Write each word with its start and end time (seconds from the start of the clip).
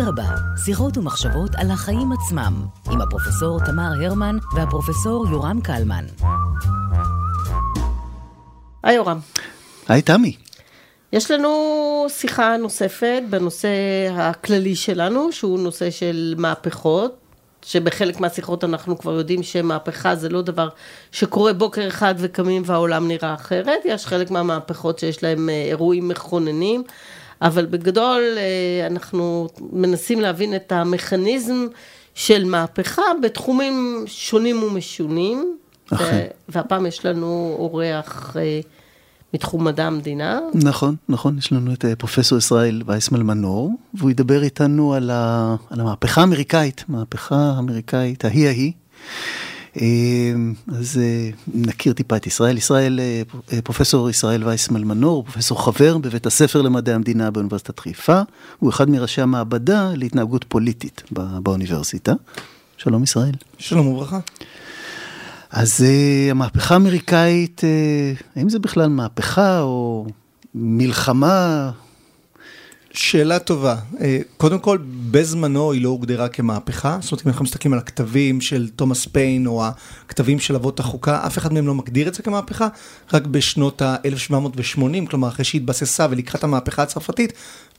אדרבה, 0.00 0.34
שיחות 0.64 0.98
ומחשבות 0.98 1.50
על 1.54 1.70
החיים 1.70 2.12
עצמם, 2.12 2.66
עם 2.90 3.00
הפרופסור 3.00 3.58
תמר 3.66 3.90
הרמן 4.04 4.36
והפרופסור 4.54 5.26
יורם 5.30 5.60
קלמן. 5.60 6.04
היי 8.82 8.96
יורם. 8.96 9.18
היי 9.88 10.02
תמי. 10.02 10.36
יש 11.12 11.30
לנו 11.30 12.06
שיחה 12.08 12.56
נוספת 12.56 13.22
בנושא 13.30 13.68
הכללי 14.12 14.76
שלנו, 14.76 15.32
שהוא 15.32 15.58
נושא 15.58 15.90
של 15.90 16.34
מהפכות, 16.36 17.16
שבחלק 17.62 18.20
מהשיחות 18.20 18.64
אנחנו 18.64 18.98
כבר 18.98 19.12
יודעים 19.12 19.42
שמהפכה 19.42 20.14
זה 20.14 20.28
לא 20.28 20.42
דבר 20.42 20.68
שקורה 21.12 21.52
בוקר 21.52 21.88
אחד 21.88 22.14
וקמים 22.18 22.62
והעולם 22.66 23.08
נראה 23.08 23.34
אחרת, 23.34 23.80
יש 23.84 24.06
חלק 24.06 24.30
מהמהפכות 24.30 24.98
שיש 24.98 25.22
להם 25.22 25.48
אה, 25.48 25.54
אירועים 25.54 26.08
מכוננים, 26.08 26.82
אבל 27.42 27.66
בגדול 27.66 28.22
אה, 28.36 28.86
אנחנו 28.86 29.48
מנסים 29.72 30.20
להבין 30.20 30.56
את 30.56 30.72
המכניזם 30.72 31.66
של 32.14 32.44
מהפכה 32.44 33.02
בתחומים 33.22 34.04
שונים 34.06 34.62
ומשונים, 34.62 35.56
והפעם 36.48 36.86
יש 36.86 37.06
לנו 37.06 37.56
אורח 37.58 38.36
אה, 38.36 38.60
מתחום 39.34 39.64
מדע 39.64 39.86
המדינה. 39.86 40.40
נכון, 40.54 40.96
נכון, 41.08 41.38
יש 41.38 41.52
לנו 41.52 41.72
את 41.72 41.84
אה, 41.84 41.96
פרופסור 41.96 42.38
ישראל 42.38 42.82
וייסמל 42.86 43.22
מנור, 43.22 43.70
והוא 43.94 44.10
ידבר 44.10 44.42
איתנו 44.42 44.94
על, 44.94 45.10
ה, 45.10 45.56
על 45.70 45.80
המהפכה 45.80 46.20
האמריקאית, 46.20 46.84
מהפכה 46.88 47.36
האמריקאית 47.36 48.24
ההיא 48.24 48.46
ההיא. 48.46 48.72
אה, 49.80 50.32
אז 50.78 51.00
אה, 51.02 51.30
נכיר 51.54 51.92
טיפה 51.92 52.16
את 52.16 52.26
ישראל. 52.26 52.56
ישראל, 52.56 53.00
פרופסור 53.64 54.10
ישראל 54.10 54.44
וייסמל 54.44 54.84
מנור, 54.84 55.24
פרופסור 55.24 55.64
חבר 55.64 55.98
בבית 55.98 56.26
הספר 56.26 56.62
למדעי 56.62 56.94
המדינה 56.94 57.30
באוניברסיטת 57.30 57.78
חיפה, 57.78 58.20
הוא 58.58 58.70
אחד 58.70 58.90
מראשי 58.90 59.20
המעבדה 59.20 59.90
להתנהגות 59.94 60.44
פוליטית 60.48 61.02
באוניברסיטה. 61.12 62.12
שלום 62.76 63.02
ישראל. 63.02 63.34
שלום 63.58 63.86
וברכה. 63.86 64.18
אז 65.50 65.80
uh, 65.80 66.30
המהפכה 66.30 66.74
האמריקאית, 66.74 67.60
האם 68.36 68.48
זה 68.48 68.58
בכלל 68.58 68.88
מהפכה 68.88 69.60
או 69.60 70.06
מלחמה? 70.54 71.70
שאלה 73.00 73.38
טובה. 73.38 73.76
Uh, 73.94 74.00
קודם 74.36 74.58
כל, 74.58 74.78
בזמנו 75.10 75.72
היא 75.72 75.82
לא 75.82 75.88
הוגדרה 75.88 76.28
כמהפכה. 76.28 76.98
זאת 77.00 77.12
אומרת, 77.12 77.26
אם 77.26 77.30
אנחנו 77.30 77.44
מסתכלים 77.44 77.72
על 77.72 77.78
הכתבים 77.78 78.40
של 78.40 78.68
תומאס 78.76 79.06
פיין 79.06 79.46
או 79.46 79.64
הכתבים 80.06 80.38
של 80.38 80.54
אבות 80.54 80.80
החוקה, 80.80 81.26
אף 81.26 81.38
אחד 81.38 81.52
מהם 81.52 81.66
לא 81.66 81.74
מגדיר 81.74 82.08
את 82.08 82.14
זה 82.14 82.22
כמהפכה. 82.22 82.68
רק 83.12 83.26
בשנות 83.26 83.82
ה-1780, 83.82 85.10
כלומר 85.10 85.28
אחרי 85.28 85.44
שהתבססה 85.44 86.06
ולקראת 86.10 86.44
המהפכה 86.44 86.82
הצרפתית, 86.82 87.32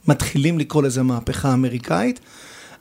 מתחילים 0.08 0.60
לקרוא 0.60 0.84
לזה 0.84 1.04
מהפכה 1.04 1.54
אמריקאית. 1.54 2.20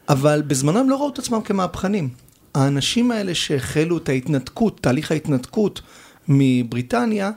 אבל 0.08 0.42
בזמנו 0.46 0.78
הם 0.78 0.90
לא 0.90 0.96
ראו 0.96 1.08
את 1.08 1.18
עצמם 1.18 1.40
כמהפכנים. 1.44 2.08
האנשים 2.54 3.10
האלה 3.10 3.34
שהחלו 3.34 3.98
את 3.98 4.08
ההתנתקות, 4.08 4.80
תהליך 4.80 5.10
ההתנתקות 5.10 5.80
מבריטניה, 6.28 7.30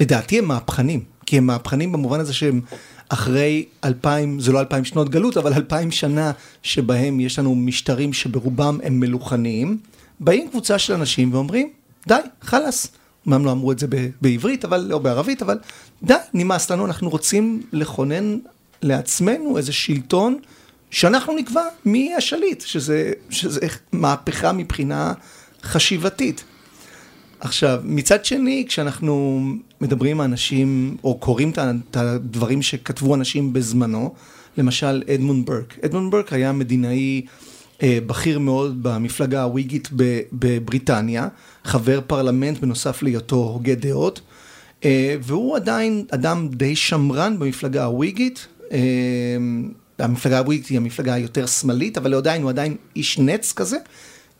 לדעתי 0.00 0.38
הם 0.38 0.44
מהפכנים. 0.44 1.00
כי 1.26 1.38
הם 1.38 1.46
מהפכנים 1.46 1.92
במובן 1.92 2.20
הזה 2.20 2.34
שהם 2.34 2.60
אחרי 3.08 3.64
אלפיים, 3.84 4.40
זה 4.40 4.52
לא 4.52 4.60
אלפיים 4.60 4.84
שנות 4.84 5.08
גלות, 5.08 5.36
אבל 5.36 5.52
אלפיים 5.52 5.90
שנה 5.90 6.32
שבהם 6.62 7.20
יש 7.20 7.38
לנו 7.38 7.54
משטרים 7.54 8.12
שברובם 8.12 8.78
הם 8.82 9.00
מלוכניים, 9.00 9.78
באים 10.20 10.48
קבוצה 10.48 10.78
של 10.78 10.92
אנשים 10.92 11.34
ואומרים, 11.34 11.70
די, 12.08 12.20
חלאס. 12.42 12.88
אומנם 13.26 13.44
לא 13.44 13.52
אמרו 13.52 13.72
את 13.72 13.78
זה 13.78 13.86
בעברית, 14.20 14.64
אבל, 14.64 14.92
או 14.92 15.00
בערבית, 15.00 15.42
אבל 15.42 15.58
די, 16.02 16.14
נמאס 16.34 16.70
לנו, 16.70 16.86
אנחנו 16.86 17.10
רוצים 17.10 17.62
לכונן 17.72 18.38
לעצמנו 18.82 19.56
איזה 19.56 19.72
שלטון 19.72 20.38
שאנחנו 20.90 21.36
נקבע 21.36 21.62
מי 21.84 22.14
השליט, 22.14 22.60
שזה, 22.60 23.12
שזה 23.30 23.60
מהפכה 23.92 24.52
מבחינה 24.52 25.12
חשיבתית. 25.62 26.44
עכשיו, 27.40 27.80
מצד 27.84 28.24
שני, 28.24 28.64
כשאנחנו 28.68 29.42
מדברים 29.80 30.20
עם 30.20 30.30
אנשים, 30.32 30.96
או 31.04 31.18
קוראים 31.18 31.50
את 31.90 31.96
הדברים 31.96 32.62
שכתבו 32.62 33.14
אנשים 33.14 33.52
בזמנו, 33.52 34.14
למשל 34.56 35.02
אדמונד 35.14 35.46
ברק. 35.46 35.78
אדמונד 35.84 36.12
ברק 36.12 36.32
היה 36.32 36.52
מדינאי 36.52 37.22
אה, 37.82 37.98
בכיר 38.06 38.38
מאוד 38.38 38.82
במפלגה 38.82 39.42
הוויגית 39.42 39.88
בבריטניה, 40.32 41.28
חבר 41.64 42.00
פרלמנט 42.06 42.58
בנוסף 42.58 43.02
להיותו 43.02 43.36
הוגה 43.36 43.74
דעות, 43.74 44.20
אה, 44.84 45.16
והוא 45.22 45.56
עדיין 45.56 46.04
אדם 46.10 46.48
די 46.48 46.76
שמרן 46.76 47.38
במפלגה 47.38 47.84
הוויגית. 47.84 48.46
אה, 48.72 48.78
המפלגה 49.98 50.38
הבריטית 50.38 50.66
היא 50.66 50.76
המפלגה 50.76 51.14
היותר 51.14 51.46
שמאלית, 51.46 51.98
אבל 51.98 52.14
עדיין 52.14 52.42
הוא 52.42 52.50
עדיין 52.50 52.76
איש 52.96 53.18
נץ 53.18 53.52
כזה. 53.52 53.76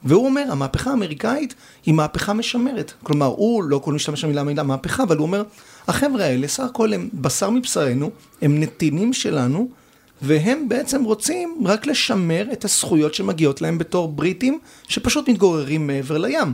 והוא 0.05 0.27
אומר, 0.27 0.45
המהפכה 0.51 0.91
האמריקאית 0.91 1.55
היא 1.87 1.95
מהפכה 1.95 2.33
משמרת. 2.33 2.93
כלומר, 3.03 3.27
הוא 3.27 3.63
לא 3.63 3.79
כל 3.85 3.93
משתמש 3.93 4.25
במילה 4.25 4.43
מילה 4.43 4.63
מהפכה, 4.63 5.03
אבל 5.03 5.17
הוא 5.17 5.27
אומר, 5.27 5.43
החבר'ה 5.89 6.25
האלה, 6.25 6.49
סך 6.49 6.65
הכל 6.65 6.93
הם 6.93 7.09
בשר 7.15 7.51
מבשרנו, 7.51 8.11
הם 8.43 8.61
נתינים 8.61 9.13
שלנו, 9.13 9.69
והם 10.23 10.69
בעצם 10.69 11.05
רוצים 11.05 11.59
רק 11.65 11.87
לשמר 11.87 12.47
את 12.53 12.65
הזכויות 12.65 13.15
שמגיעות 13.15 13.63
להם 13.63 13.79
בתור 13.79 14.09
בריטים, 14.09 14.59
שפשוט 14.89 15.29
מתגוררים 15.29 15.87
מעבר 15.87 16.19
לים. 16.19 16.53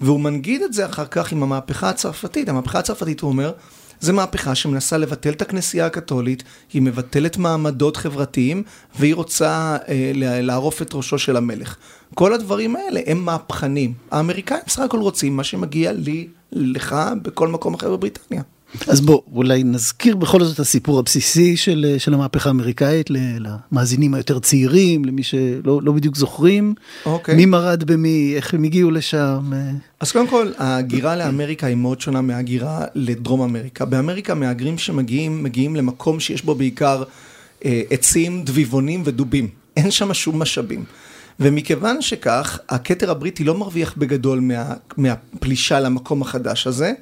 והוא 0.00 0.20
מנגיד 0.20 0.62
את 0.62 0.72
זה 0.72 0.86
אחר 0.86 1.06
כך 1.06 1.32
עם 1.32 1.42
המהפכה 1.42 1.88
הצרפתית. 1.88 2.48
המהפכה 2.48 2.78
הצרפתית, 2.78 3.20
הוא 3.20 3.30
אומר, 3.30 3.52
זה 4.00 4.12
מהפכה 4.12 4.54
שמנסה 4.54 4.98
לבטל 4.98 5.30
את 5.30 5.42
הכנסייה 5.42 5.86
הקתולית, 5.86 6.42
היא 6.72 6.82
מבטלת 6.82 7.36
מעמדות 7.36 7.96
חברתיים, 7.96 8.62
והיא 8.98 9.14
רוצה 9.14 9.76
אה, 9.88 10.12
לערוף 10.14 10.82
את 10.82 10.94
ראשו 10.94 11.18
של 11.18 11.36
המלך. 11.36 11.76
כל 12.14 12.32
הדברים 12.32 12.76
האלה 12.76 13.00
הם 13.06 13.24
מהפכנים. 13.24 13.94
האמריקאים 14.10 14.60
בסך 14.66 14.80
הכל 14.80 14.98
רוצים 14.98 15.36
מה 15.36 15.44
שמגיע 15.44 15.92
לי, 15.92 16.28
לך, 16.52 16.96
בכל 17.22 17.48
מקום 17.48 17.74
אחר 17.74 17.96
בבריטניה. 17.96 18.42
אז 18.88 19.00
בוא, 19.00 19.20
אולי 19.32 19.64
נזכיר 19.64 20.16
בכל 20.16 20.44
זאת 20.44 20.54
את 20.54 20.60
הסיפור 20.60 20.98
הבסיסי 20.98 21.56
של, 21.56 21.94
של 21.98 22.14
המהפכה 22.14 22.48
האמריקאית 22.48 23.10
למאזינים 23.10 24.14
היותר 24.14 24.38
צעירים, 24.38 25.04
למי 25.04 25.22
שלא 25.22 25.80
לא 25.82 25.92
בדיוק 25.92 26.16
זוכרים. 26.16 26.74
אוקיי. 27.06 27.34
מי 27.34 27.46
מרד 27.46 27.84
במי, 27.84 28.32
איך 28.36 28.54
הם 28.54 28.64
הגיעו 28.64 28.90
לשם. 28.90 29.52
אז 30.00 30.12
קודם 30.12 30.28
כל, 30.28 30.52
ההגירה 30.58 31.16
לאמריקה 31.16 31.66
היא 31.66 31.76
מאוד 31.76 32.00
שונה 32.00 32.20
מההגירה 32.20 32.84
לדרום 32.94 33.42
אמריקה. 33.42 33.84
באמריקה 33.84 34.34
מהגרים 34.34 34.78
שמגיעים, 34.78 35.42
מגיעים 35.42 35.76
למקום 35.76 36.20
שיש 36.20 36.42
בו 36.42 36.54
בעיקר 36.54 37.02
אה, 37.64 37.82
עצים, 37.90 38.42
דביבונים 38.44 39.02
ודובים. 39.04 39.48
אין 39.76 39.90
שם 39.90 40.14
שום 40.14 40.42
משאבים. 40.42 40.84
ומכיוון 41.40 42.02
שכך, 42.02 42.58
הכתר 42.68 43.10
הבריטי 43.10 43.44
לא 43.44 43.54
מרוויח 43.54 43.94
בגדול 43.98 44.40
מה, 44.40 44.74
מהפלישה 44.96 45.80
למקום 45.80 46.22
החדש 46.22 46.66
הזה. 46.66 46.92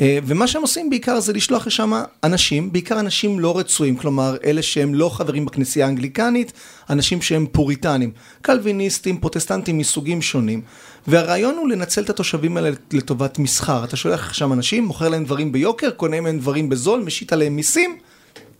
אה, 0.00 0.18
ומה 0.24 0.46
שהם 0.46 0.62
עושים 0.62 0.90
בעיקר 0.90 1.20
זה 1.20 1.32
לשלוח 1.32 1.66
לשם 1.66 1.92
אנשים, 2.24 2.72
בעיקר 2.72 3.00
אנשים 3.00 3.40
לא 3.40 3.58
רצויים, 3.58 3.96
כלומר 3.96 4.36
אלה 4.44 4.62
שהם 4.62 4.94
לא 4.94 5.08
חברים 5.08 5.44
בכנסייה 5.44 5.86
האנגליקנית, 5.86 6.52
אנשים 6.90 7.22
שהם 7.22 7.46
פוריטנים, 7.52 8.10
קלוויניסטים, 8.42 9.18
פרוטסטנטים 9.18 9.78
מסוגים 9.78 10.22
שונים. 10.22 10.62
והרעיון 11.06 11.54
הוא 11.54 11.68
לנצל 11.68 12.02
את 12.02 12.10
התושבים 12.10 12.56
האלה 12.56 12.70
לטובת 12.92 13.38
מסחר. 13.38 13.84
אתה 13.84 13.96
שולח 13.96 14.32
שם 14.32 14.52
אנשים, 14.52 14.84
מוכר 14.84 15.08
להם 15.08 15.24
דברים 15.24 15.52
ביוקר, 15.52 15.90
קונה 15.90 16.20
מהם 16.20 16.38
דברים 16.38 16.68
בזול, 16.68 17.02
משית 17.02 17.32
עליהם 17.32 17.56
מיסים, 17.56 17.96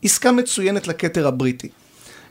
עסקה 0.03 0.31
מצוינת 0.31 0.87
לכתר 0.87 1.27
הבריטי. 1.27 1.69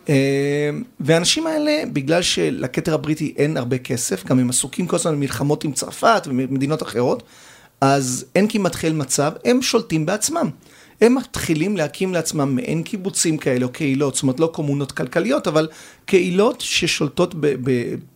אה, 0.08 0.70
והאנשים 1.00 1.46
האלה, 1.46 1.82
בגלל 1.92 2.22
שלכתר 2.22 2.94
הבריטי 2.94 3.34
אין 3.36 3.56
הרבה 3.56 3.78
כסף, 3.78 4.26
גם 4.26 4.38
הם 4.38 4.50
עסוקים 4.50 4.86
כל 4.86 4.96
הזמן 4.96 5.12
במלחמות 5.12 5.64
עם 5.64 5.72
צרפת 5.72 6.22
ומדינות 6.26 6.82
אחרות, 6.82 7.22
אז 7.84 8.24
אין 8.34 8.46
כמעט 8.48 8.74
חיל 8.74 8.92
מצב, 8.92 9.32
הם 9.44 9.62
שולטים 9.62 10.06
בעצמם. 10.06 10.50
הם 11.00 11.14
מתחילים 11.14 11.76
להקים 11.76 12.14
לעצמם 12.14 12.56
מעין 12.56 12.82
קיבוצים 12.82 13.38
כאלה 13.38 13.64
או 13.64 13.72
קהילות, 13.72 14.14
זאת 14.14 14.22
אומרת 14.22 14.40
לא 14.40 14.46
קומונות 14.46 14.92
כלכליות, 14.92 15.48
אבל 15.48 15.68
קהילות 16.04 16.60
ששולטות 16.60 17.34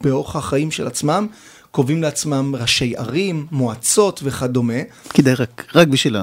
באורח 0.00 0.36
החיים 0.36 0.70
של 0.70 0.86
עצמם, 0.86 1.26
קובעים 1.70 2.02
לעצמם 2.02 2.54
ראשי 2.56 2.96
ערים, 2.96 3.46
מועצות 3.50 4.20
וכדומה. 4.24 4.82
כדאי 5.08 5.34
רק, 5.34 5.64
רק 5.74 5.88
בשביל 5.88 6.16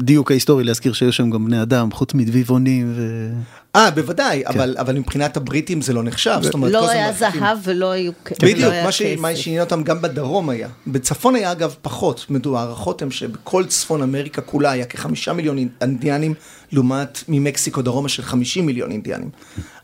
הדיוק 0.00 0.30
ההיסטורי 0.30 0.64
להזכיר 0.64 0.92
שהיו 0.92 1.12
שם 1.12 1.30
גם 1.30 1.44
בני 1.44 1.62
אדם, 1.62 1.92
חוץ 1.92 2.14
מדביבונים 2.14 2.92
ו... 2.96 3.28
אה, 3.76 3.90
בוודאי, 3.90 4.42
כן. 4.44 4.58
אבל, 4.58 4.76
אבל 4.78 4.98
מבחינת 4.98 5.36
הבריטים 5.36 5.82
זה 5.82 5.92
לא 5.92 6.02
נחשב. 6.02 6.38
זאת 6.42 6.54
אומרת, 6.54 6.72
לא 6.72 6.90
היה 6.90 7.12
זהב 7.12 7.58
ולא 7.64 7.90
היו 7.90 8.12
כסף. 8.24 8.44
בדיוק, 8.44 8.72
מה 9.18 9.36
שעניין 9.36 9.62
אותם 9.62 9.82
גם 9.82 10.02
בדרום 10.02 10.48
היה. 10.48 10.68
בצפון 10.86 11.34
היה 11.34 11.52
אגב 11.52 11.74
פחות, 11.82 12.26
הערכות 12.54 13.02
הן 13.02 13.10
שבכל 13.10 13.64
צפון 13.66 14.02
אמריקה 14.02 14.42
כולה 14.42 14.70
היה 14.70 14.84
כחמישה 14.84 15.32
מיליון 15.32 15.68
אינדיאנים, 15.80 16.34
לעומת 16.72 17.24
ממקסיקו 17.28 17.82
דרומה 17.82 18.08
של 18.08 18.22
חמישים 18.22 18.66
מיליון 18.66 18.90
אינדיאנים. 18.90 19.30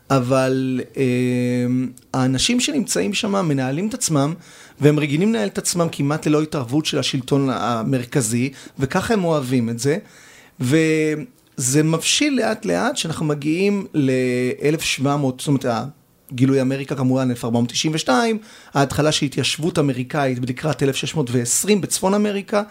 אבל 0.09 0.81
אה, 0.97 1.03
האנשים 2.13 2.59
שנמצאים 2.59 3.13
שם 3.13 3.47
מנהלים 3.47 3.87
את 3.87 3.93
עצמם, 3.93 4.33
והם 4.79 4.99
רגילים 4.99 5.29
לנהל 5.29 5.47
את 5.47 5.57
עצמם 5.57 5.87
כמעט 5.91 6.27
ללא 6.27 6.41
התערבות 6.41 6.85
של 6.85 6.99
השלטון 6.99 7.49
המרכזי, 7.51 8.51
וככה 8.79 9.13
הם 9.13 9.23
אוהבים 9.23 9.69
את 9.69 9.79
זה. 9.79 9.97
ו... 10.59 10.77
זה 11.57 11.83
מבשיל 11.83 12.35
לאט 12.35 12.65
לאט 12.65 12.97
שאנחנו 12.97 13.25
מגיעים 13.25 13.85
ל-1700, 13.93 15.07
זאת 15.37 15.47
אומרת, 15.47 15.65
גילוי 16.33 16.61
אמריקה 16.61 16.95
כמובן 16.95 17.29
1492, 17.29 18.37
ההתחלה 18.73 19.11
של 19.11 19.25
התיישבות 19.25 19.79
אמריקאית 19.79 20.49
לקראת 20.49 20.83
1620 20.83 21.81
בצפון 21.81 22.13
אמריקה, 22.13 22.63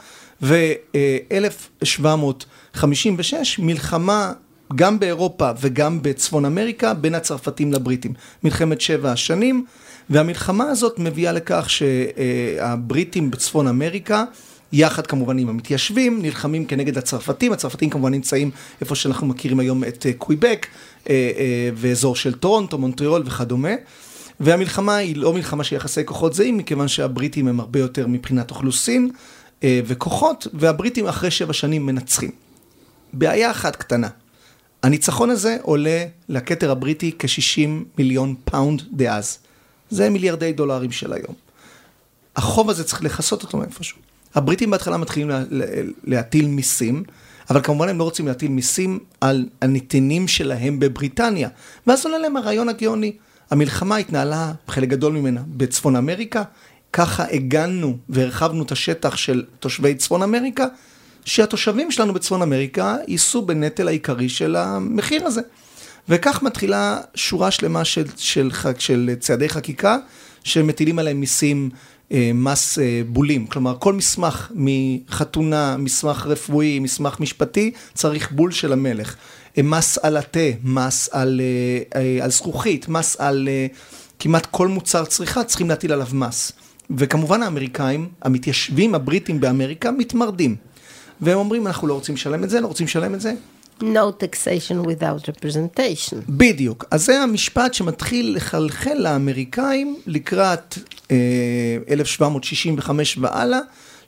ו-1756 0.43 3.35
מלחמה 3.59 4.33
גם 4.75 4.99
באירופה 4.99 5.51
וגם 5.61 6.03
בצפון 6.03 6.45
אמריקה 6.45 6.95
בין 6.95 7.15
הצרפתים 7.15 7.73
לבריטים. 7.73 8.13
מלחמת 8.43 8.81
שבע 8.81 9.13
השנים, 9.13 9.65
והמלחמה 10.11 10.65
הזאת 10.65 10.99
מביאה 10.99 11.33
לכך 11.33 11.71
שהבריטים 11.71 13.31
בצפון 13.31 13.67
אמריקה 13.67 14.25
יחד 14.75 15.07
כמובן 15.07 15.39
עם 15.39 15.49
המתיישבים, 15.49 16.23
נלחמים 16.23 16.67
כנגד 16.67 16.99
הצרפתים, 16.99 17.53
הצרפתים 17.53 17.91
כמובן 17.91 18.13
נמצאים 18.13 18.51
איפה 18.81 18.95
שאנחנו 18.95 19.27
מכירים 19.27 19.61
היום 19.61 19.85
את 19.85 20.07
אה, 20.07 20.13
קוויבק, 20.13 20.67
אה, 21.11 21.15
אה, 21.15 21.71
ואזור 21.75 22.17
של 22.17 22.35
טורונטו, 22.35 22.79
מונטריאול 22.79 23.23
וכדומה. 23.27 23.75
והמלחמה 24.41 24.97
היא 24.97 25.17
לא 25.17 25.33
מלחמה 25.33 25.65
של 25.65 25.77
יחסי 25.77 26.05
כוחות 26.05 26.35
זהים, 26.35 26.57
מכיוון 26.59 26.89
שהבריטים 26.89 27.49
הם 27.49 27.61
הרבה 27.61 27.81
יותר 27.81 28.07
מבחינת 28.07 28.51
אוכלוסין 28.51 29.11
וכוחות, 29.65 30.47
והבריטים 30.55 31.07
אחרי 31.07 31.31
שבע 31.31 31.53
שנים 31.53 31.87
מנצחים. 31.87 32.31
בעיה 33.13 33.51
אחת 33.51 33.77
קטנה, 33.77 34.09
הניצחון 34.83 35.31
הזה 35.31 35.57
עולה 35.63 36.05
לכתר 36.29 36.71
הבריטי 36.71 37.13
כ-60 37.19 37.69
מיליון 37.99 38.35
פאונד 38.45 38.83
דאז. 38.93 39.39
זה 39.95 40.11
מיליארדי 40.11 40.53
דולרים 40.53 40.93
של 40.93 41.13
היום. 41.13 41.35
החוב 42.37 42.71
הזה 42.71 42.85
צריך 42.85 43.05
לכסות 43.05 43.43
אותו 43.43 43.59
מאיפשהו. 43.59 43.99
הבריטים 44.35 44.71
בהתחלה 44.71 44.97
מתחילים 44.97 45.29
לה, 45.29 45.43
להטיל 46.05 46.47
מיסים, 46.47 47.03
אבל 47.51 47.61
כמובן 47.63 47.89
הם 47.89 47.99
לא 47.99 48.05
רוצים 48.05 48.27
להטיל 48.27 48.51
מיסים 48.51 48.99
על 49.21 49.47
הנתינים 49.61 50.29
שלהם 50.29 50.81
בבריטניה. 50.81 51.49
ואז 51.87 52.05
עולה 52.07 52.19
להם 52.19 52.37
הרעיון 52.37 52.69
הגאוני. 52.69 53.13
המלחמה 53.51 53.97
התנהלה, 53.97 54.53
חלק 54.69 54.89
גדול 54.89 55.13
ממנה, 55.13 55.43
בצפון 55.47 55.97
אמריקה, 55.97 56.43
ככה 56.93 57.25
הגנו 57.31 57.97
והרחבנו 58.09 58.63
את 58.63 58.73
השטח 58.73 59.17
של 59.17 59.45
תושבי 59.61 59.95
צפון 59.95 60.23
אמריקה, 60.23 60.67
שהתושבים 61.25 61.91
שלנו 61.91 62.15
בצפון 62.15 62.43
אמריקה 62.43 62.97
יישאו 63.09 63.47
בנטל 63.47 63.89
העיקרי 63.89 64.29
של 64.29 64.57
המחיר 64.57 65.27
הזה. 65.27 65.41
וכך 66.09 66.43
מתחילה 66.43 66.99
שורה 67.15 67.51
שלמה 67.51 67.85
של, 67.85 68.05
של, 68.17 68.51
של, 68.51 68.73
של 68.79 69.11
צעדי 69.21 69.49
חקיקה 69.49 69.97
שמטילים 70.45 70.99
עליהם 70.99 71.21
מיסים 71.21 71.71
אה, 72.13 72.31
מס 72.35 72.79
אה, 72.79 73.03
בולים, 73.07 73.47
כלומר 73.47 73.77
כל 73.79 73.93
מסמך 73.93 74.53
מחתונה, 74.55 75.77
מסמך 75.77 76.27
רפואי, 76.27 76.79
מסמך 76.79 77.21
משפטי, 77.21 77.73
צריך 77.95 78.33
בול 78.33 78.53
של 78.53 78.73
המלך. 78.73 79.17
אה, 79.59 79.63
מס 79.63 79.99
על 79.99 80.17
התה, 80.17 80.41
מס 80.65 81.09
על, 81.13 81.41
על 82.23 82.31
זכוכית, 82.31 82.89
מס 82.89 83.17
על 83.21 83.49
כמעט 84.19 84.47
כל 84.47 84.69
מוצר 84.69 85.05
צריכה, 85.05 85.45
צריכים 85.45 85.69
להטיל 85.69 85.93
עליו 85.93 86.09
מס. 86.13 86.53
וכמובן 86.91 87.43
האמריקאים, 87.43 88.09
המתיישבים 88.23 88.95
הבריטים 88.95 89.41
באמריקה, 89.41 89.91
מתמרדים. 89.91 90.57
והם 91.21 91.39
אומרים, 91.39 91.67
אנחנו 91.67 91.89
לא 91.89 91.95
רוצים 91.95 92.15
לשלם 92.15 92.45
את 92.45 92.51
זה, 92.51 92.61
לא 92.61 92.67
רוצים 92.67 92.87
לשלם 92.87 93.15
את 93.15 93.21
זה. 93.21 93.35
No 93.83 94.13
taxation 94.23 94.87
without 94.87 95.29
representation. 95.29 96.17
בדיוק. 96.29 96.85
אז 96.91 97.05
זה 97.05 97.23
המשפט 97.23 97.75
שמתחיל 97.75 98.37
לחלחל 98.37 98.95
לאמריקאים 98.95 99.97
לקראת 100.07 100.79
אה, 101.11 101.17
1765 101.91 103.19
והלאה, 103.21 103.59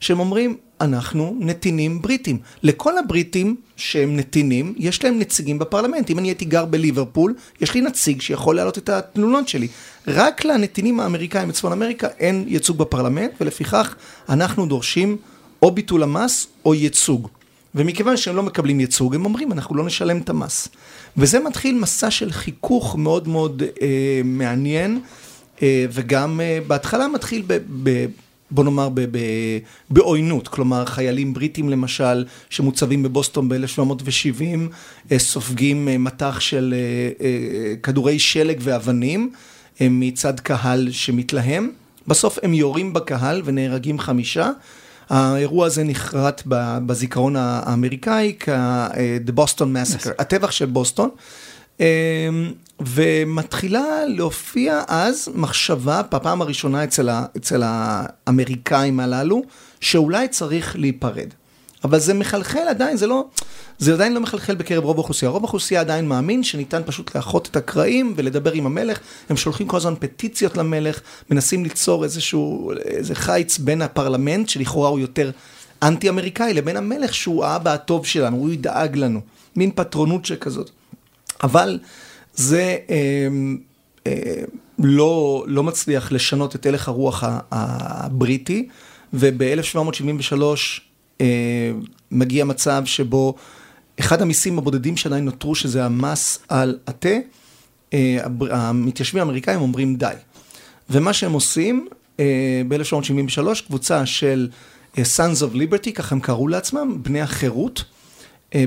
שהם 0.01 0.21
אומרים, 0.21 0.57
אנחנו 0.81 1.37
נתינים 1.41 2.03
בריטים. 2.03 2.39
לכל 2.63 2.99
הבריטים 2.99 3.57
שהם 3.77 4.17
נתינים, 4.17 4.75
יש 4.77 5.05
להם 5.05 5.19
נציגים 5.19 5.59
בפרלמנט. 5.59 6.11
אם 6.11 6.19
אני 6.19 6.29
הייתי 6.29 6.45
גר 6.45 6.65
בליברפול, 6.65 7.35
יש 7.61 7.75
לי 7.75 7.81
נציג 7.81 8.21
שיכול 8.21 8.57
להעלות 8.57 8.79
את 8.79 8.89
התלונות 8.89 9.49
שלי. 9.49 9.69
רק 10.09 10.45
לנתינים 10.45 11.01
האמריקאים 11.01 11.49
בצפון 11.49 11.73
אמריקה 11.73 12.09
אין 12.19 12.45
ייצוג 12.49 12.79
בפרלמנט, 12.79 13.31
ולפיכך 13.41 13.95
אנחנו 14.29 14.67
דורשים 14.67 15.17
או 15.63 15.71
ביטול 15.71 16.03
המס 16.03 16.47
או 16.65 16.75
ייצוג. 16.75 17.29
ומכיוון 17.77 18.17
שהם 18.17 18.37
לא 18.37 18.43
מקבלים 18.43 18.81
ייצוג, 18.81 19.15
הם 19.15 19.25
אומרים, 19.25 19.53
אנחנו 19.53 19.77
לא 19.77 19.85
נשלם 19.85 20.19
את 20.19 20.31
המס. 20.31 20.69
וזה 21.17 21.41
מתחיל 21.41 21.79
מסע 21.79 22.11
של 22.11 22.33
חיכוך 22.33 22.97
מאוד 22.97 23.29
מאוד 23.29 23.63
אה, 23.83 24.21
מעניין, 24.25 25.01
אה, 25.63 25.87
וגם 25.91 26.41
אה, 26.41 26.59
בהתחלה 26.67 27.09
מתחיל 27.09 27.43
ב... 27.47 27.59
ב 27.83 28.07
בוא 28.51 28.65
נאמר 28.65 28.89
בעוינות, 29.91 30.49
כלומר 30.49 30.85
חיילים 30.85 31.35
בריטים 31.35 31.69
למשל 31.69 32.25
שמוצבים 32.51 33.03
בבוסטון 33.03 33.49
ב-1770 33.49 34.43
אה, 35.13 35.19
סופגים 35.19 35.89
אה, 35.89 35.99
מטח 35.99 36.41
של 36.41 36.75
אה, 37.21 37.75
כדורי 37.83 38.19
שלג 38.19 38.59
ואבנים 38.61 39.33
מצד 39.81 40.41
קהל 40.41 40.89
שמתלהם, 40.91 41.71
בסוף 42.07 42.39
הם 42.43 42.55
יורים 42.55 42.93
בקהל 42.93 43.43
ונהרגים 43.45 43.99
חמישה 43.99 44.51
האירוע 45.09 45.67
הזה 45.67 45.85
נחרט 45.85 46.43
בזיכרון 46.87 47.37
האמריקאי 47.37 48.35
כ-The 48.41 49.33
Boston 49.39 49.61
Massacre, 49.61 50.11
הטבח 50.19 50.51
של 50.51 50.67
בוסטון. 50.67 51.11
אמ, 51.81 51.85
ומתחילה 52.81 54.07
להופיע 54.07 54.83
אז 54.89 55.29
מחשבה, 55.35 56.03
בפעם 56.03 56.43
הראשונה 56.43 56.85
אצל, 56.85 57.09
אצל 57.37 57.63
האמריקאים 57.65 59.01
הללו, 59.01 59.43
שאולי 59.81 60.29
צריך 60.29 60.77
להיפרד. 60.79 61.29
אבל 61.87 61.99
זה 61.99 62.15
מחלחל 62.15 62.69
עדיין, 62.69 62.97
זה 62.97 63.07
לא, 63.07 63.25
זה 63.79 63.93
עדיין 63.93 64.15
לא 64.15 64.21
מחלחל 64.21 64.55
בקרב 64.55 64.85
רוב 64.85 64.97
האוכלוסייה. 64.97 65.31
רוב 65.31 65.43
האוכלוסייה 65.43 65.81
עדיין 65.81 66.09
מאמין 66.09 66.43
שניתן 66.43 66.83
פשוט 66.87 67.17
לאחות 67.17 67.49
את 67.51 67.57
הקרעים 67.57 68.15
ולדבר 68.17 68.53
עם 68.53 68.67
המלך. 68.67 68.99
הם 69.29 69.37
שולחים 69.37 69.67
כל 69.67 69.77
הזמן 69.77 69.95
פטיציות 69.99 70.57
למלך, 70.57 71.01
מנסים 71.31 71.65
ליצור 71.65 72.05
איזשהו, 72.05 72.73
איזה 72.85 73.15
חיץ 73.15 73.59
בין 73.59 73.83
הפרלמנט, 73.83 74.49
שלכאורה 74.49 74.89
הוא 74.89 74.99
יותר 74.99 75.31
אנטי-אמריקאי, 75.83 76.55
לבין 76.55 76.77
המלך 76.77 77.15
שהוא 77.15 77.45
האבא 77.45 77.73
הטוב 77.73 78.07
שלנו, 78.07 78.37
הוא 78.37 78.51
ידאג 78.51 78.97
לנו. 78.97 79.21
מין 79.57 79.71
פטרונות 79.75 80.25
שכזאת. 80.25 80.71
אבל 81.43 81.79
זה 82.35 82.77
אה, 82.91 83.29
אה, 84.07 84.43
לא, 84.79 85.45
לא 85.49 85.63
מצליח 85.63 86.13
לשנות 86.13 86.55
את 86.55 86.67
הלך 86.67 86.89
הרוח 86.89 87.25
הבריטי, 87.51 88.69
וב-1773 89.15 90.33
אה, 90.33 90.55
מגיע 92.11 92.45
מצב 92.45 92.83
שבו 92.85 93.35
אחד 94.01 94.23
המיסים 94.23 94.59
הבודדים 94.59 94.97
שעדיין 94.97 95.25
נותרו, 95.25 95.55
שזה 95.55 95.85
המס 95.85 96.39
על 96.49 96.79
התה, 96.87 97.09
אה, 97.95 98.19
המתיישבים 98.51 99.21
האמריקאים 99.21 99.61
אומרים 99.61 99.97
די. 99.97 100.15
ומה 100.91 101.13
שהם 101.13 101.33
עושים, 101.33 101.89
אה, 102.21 102.63
ב-1773, 102.69 103.63
קבוצה 103.67 104.07
של 104.07 104.49
Sons 104.95 105.41
of 105.41 105.55
Liberty, 105.55 105.93
ככה 105.95 106.15
הם 106.15 106.21
קראו 106.21 106.49
לעצמם, 106.49 106.99
בני 107.03 107.21
החירות. 107.21 107.85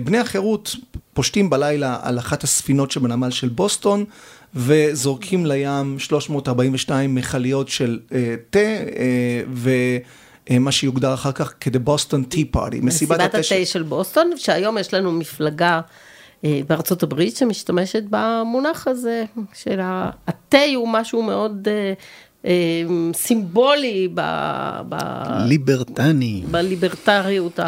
בני 0.04 0.18
החירות 0.18 0.76
פושטים 1.14 1.50
בלילה 1.50 1.98
על 2.02 2.20
אחת 2.20 2.44
הספינות 2.44 2.92
שבנמל 2.92 3.32
של 3.32 3.50
בוסטון, 3.50 4.06
וזורקים 4.56 5.46
לים 5.46 6.00
342 6.00 7.16
מכליות 7.16 7.70
של 7.70 8.00
תה, 8.50 8.60
ו... 9.54 9.70
אה, 10.50 10.60
מה 10.60 10.72
שיוגדר 10.72 11.14
אחר 11.14 11.32
כך 11.32 11.54
כ-The 11.60 11.90
Boston 11.90 12.34
Tea 12.34 12.56
Party, 12.58 12.76
מסיבת 12.82 13.20
התה 13.20 13.44
של 13.66 13.84
בוסטון, 13.84 14.32
שהיום 14.36 14.78
יש 14.78 14.94
לנו 14.94 15.12
מפלגה 15.12 15.82
אה, 16.46 16.62
בארצות 16.68 17.04
הברית 17.04 17.36
שמשתמשת 17.36 18.04
במונח 18.10 18.88
הזה, 18.88 19.26
של 19.54 19.80
התה 20.28 20.58
הוא 20.76 20.88
משהו 20.90 21.24
מאוד... 21.24 21.68
אה, 22.46 22.84
סימבולי 23.14 24.08
ב... 24.14 24.22
ב... 24.90 24.96
ליברטני. 25.46 26.44
בליברטריות 26.52 27.60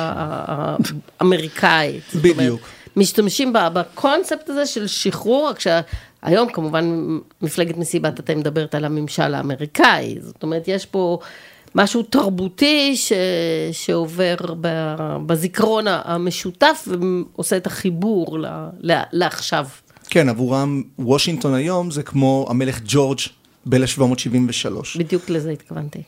האמריקאית. 1.20 2.04
בדיוק. 2.16 2.62
משתמשים 2.96 3.54
בקונספט 3.54 4.50
הזה 4.50 4.66
של 4.66 4.88
שחרור, 4.88 5.50
רק 5.50 5.60
שהיום 5.60 6.52
כמובן 6.52 7.18
מפלגת 7.42 7.78
מסיבת 7.78 8.20
התה 8.20 8.36
מדברת 8.36 8.76
על 8.76 8.86
הממשל 8.86 9.34
האמריקאי, 9.36 10.18
זאת 10.22 10.44
אומרת 10.44 10.68
יש 10.68 10.86
פה 10.86 11.20
משהו 11.76 12.04
תרבותי 12.04 12.96
ש, 12.96 13.14
שעובר 13.72 14.36
ב, 14.62 14.96
בזיכרון 15.26 15.86
המשותף 15.88 16.88
ועושה 16.88 17.58
את 17.58 17.68
החיבור 17.68 18.40
ל, 18.40 18.46
ל, 18.80 19.02
לעכשיו. 19.12 19.66
כן, 20.10 20.30
עבורם 20.30 20.84
וושינגטון 21.00 21.54
היום 21.54 21.92
זה 21.92 22.04
כמו 22.04 22.46
המלך 22.50 22.80
ג'ורג' 22.86 23.20
ב-1773. 23.66 24.98
בדיוק 24.98 25.30
לזה 25.30 25.52
התכוונתי. 25.52 26.00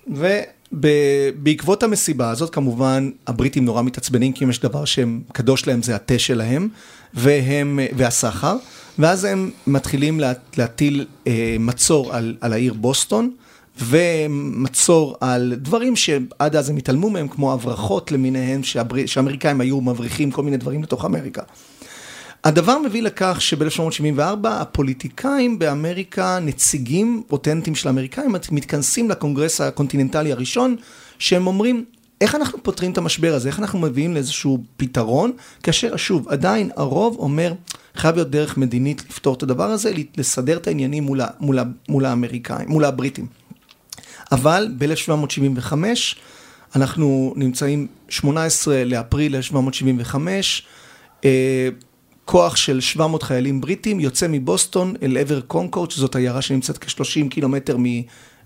ובעקבות 0.72 1.84
המסיבה 1.84 2.30
הזאת 2.30 2.50
כמובן 2.50 3.10
הבריטים 3.28 3.66
נורא 3.66 3.82
מתעצבנים 3.82 4.34
כי 4.34 4.46
אם 4.46 4.50
יש 4.50 4.60
דבר 4.60 4.86
שהם 4.86 5.22
קדוש 5.32 5.68
להם 5.68 5.82
זה 5.82 5.96
התה 5.96 6.20
שלהם 6.20 6.70
והם, 7.14 7.80
והסחר 7.98 8.56
ואז 9.00 9.24
הם 9.24 9.52
מתחילים 9.68 10.20
לה, 10.20 10.34
להטיל 10.58 11.06
אה, 11.28 11.56
מצור 11.60 12.14
על, 12.14 12.36
על 12.42 12.54
העיר 12.54 12.74
בוסטון. 12.74 13.32
ומצור 13.82 15.16
על 15.22 15.54
דברים 15.58 15.96
שעד 15.96 16.56
אז 16.56 16.70
הם 16.70 16.78
התעלמו 16.78 17.10
מהם, 17.10 17.28
כמו 17.28 17.54
הברחות 17.54 18.12
למיניהם, 18.12 18.62
שהאמריקאים 19.06 19.62
היו 19.62 19.82
מבריחים 19.82 20.32
כל 20.32 20.44
מיני 20.44 20.58
דברים 20.58 20.84
לתוך 20.84 21.06
אמריקה. 21.06 21.42
הדבר 22.44 22.80
מביא 22.80 23.02
לכך 23.02 23.42
שב-1774 23.42 24.48
הפוליטיקאים 24.48 25.60
באמריקה, 25.60 26.40
נציגים 26.42 27.24
אותנטיים 27.32 27.76
של 27.76 27.88
האמריקאים, 27.88 28.36
מתכנסים 28.52 29.10
לקונגרס 29.10 29.62
הקונטיננטלי 29.62 30.32
הראשון, 30.32 30.76
שהם 31.20 31.48
אומרים, 31.48 31.86
איך 32.22 32.36
אנחנו 32.36 32.64
פותרים 32.64 32.92
את 32.92 32.98
המשבר 32.98 33.34
הזה? 33.34 33.50
איך 33.50 33.60
אנחנו 33.60 33.80
מביאים 33.80 34.14
לאיזשהו 34.14 34.64
פתרון? 34.78 35.32
כאשר, 35.64 35.96
שוב, 35.98 36.30
עדיין 36.30 36.70
הרוב 36.76 37.16
אומר, 37.20 37.54
חייב 37.96 38.16
להיות 38.16 38.30
דרך 38.30 38.58
מדינית 38.58 39.04
לפתור 39.10 39.36
את 39.36 39.44
הדבר 39.44 39.72
הזה, 39.72 39.92
לסדר 40.18 40.58
את 40.58 40.68
העניינים 40.68 41.04
מול, 41.04 41.22
מול, 41.40 41.60
מול 41.90 42.06
האמריקאים, 42.06 42.70
מול 42.70 42.86
הבריטים. 42.86 43.28
אבל 44.34 44.68
ב-1775, 44.78 45.74
אנחנו 46.76 47.34
נמצאים 47.36 47.88
18 48.10 48.84
לאפריל 48.84 49.36
1775, 49.36 50.64
אה, 51.26 51.70
כוח 52.26 52.56
של 52.56 52.80
700 52.82 53.24
חיילים 53.24 53.62
בריטים 53.62 54.00
יוצא 54.00 54.28
מבוסטון 54.30 54.94
אל 55.02 55.18
עבר 55.18 55.42
קונקורד, 55.42 55.92
שזאת 55.92 56.16
עיירה 56.16 56.42
שנמצאת 56.42 56.78
כ-30 56.78 57.30
קילומטר 57.30 57.78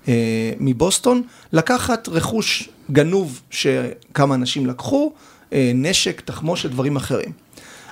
אה, 0.08 0.52
מבוסטון, 0.60 1.22
לקחת 1.54 2.08
רכוש 2.08 2.70
גנוב 2.92 3.42
שכמה 3.50 4.36
אנשים 4.36 4.66
לקחו, 4.66 5.14
אה, 5.54 5.72
נשק, 5.76 6.22
תחמושת, 6.22 6.70
דברים 6.70 6.96
אחרים. 6.96 7.47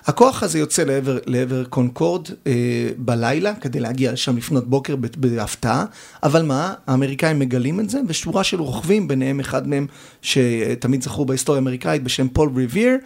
הכוח 0.07 0.43
הזה 0.43 0.59
יוצא 0.59 0.83
לעבר, 0.83 1.17
לעבר 1.25 1.63
קונקורד 1.63 2.27
אה, 2.47 2.53
בלילה, 2.97 3.55
כדי 3.55 3.79
להגיע 3.79 4.11
לשם 4.11 4.37
לפנות 4.37 4.69
בוקר 4.69 4.95
בהפתעה, 4.95 5.85
אבל 6.23 6.41
מה, 6.41 6.73
האמריקאים 6.87 7.39
מגלים 7.39 7.79
את 7.79 7.89
זה, 7.89 7.99
ושורה 8.07 8.43
של 8.43 8.61
רוכבים, 8.61 9.07
ביניהם 9.07 9.39
אחד 9.39 9.67
מהם 9.67 9.87
שתמיד 10.21 11.03
זכור 11.03 11.25
בהיסטוריה 11.25 11.59
האמריקאית 11.59 12.03
בשם 12.03 12.27
פול 12.27 12.51
ריביר, 12.55 12.97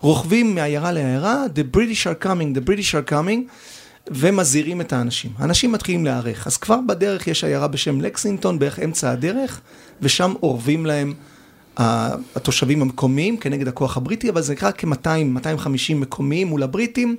רוכבים 0.00 0.54
מעיירה 0.54 0.92
לעיירה, 0.92 1.44
The 1.54 1.76
British 1.76 2.06
are 2.06 2.24
coming, 2.24 2.58
the 2.58 2.68
British 2.68 2.92
are 2.92 3.10
coming, 3.10 3.50
ומזהירים 4.10 4.80
את 4.80 4.92
האנשים. 4.92 5.30
האנשים 5.38 5.72
מתחילים 5.72 6.04
להיערך, 6.04 6.46
אז 6.46 6.56
כבר 6.56 6.78
בדרך 6.88 7.26
יש 7.26 7.44
עיירה 7.44 7.68
בשם 7.68 8.00
לקסינגטון, 8.00 8.58
בערך 8.58 8.78
אמצע 8.78 9.10
הדרך, 9.10 9.60
ושם 10.02 10.32
אורבים 10.42 10.86
להם 10.86 11.14
התושבים 11.76 12.82
המקומיים 12.82 13.36
כנגד 13.36 13.68
הכוח 13.68 13.96
הבריטי, 13.96 14.30
אבל 14.30 14.42
זה 14.42 14.52
נקרא 14.52 14.70
כ-200-250 14.78 15.94
מקומיים 15.94 16.46
מול 16.46 16.62
הבריטים. 16.62 17.16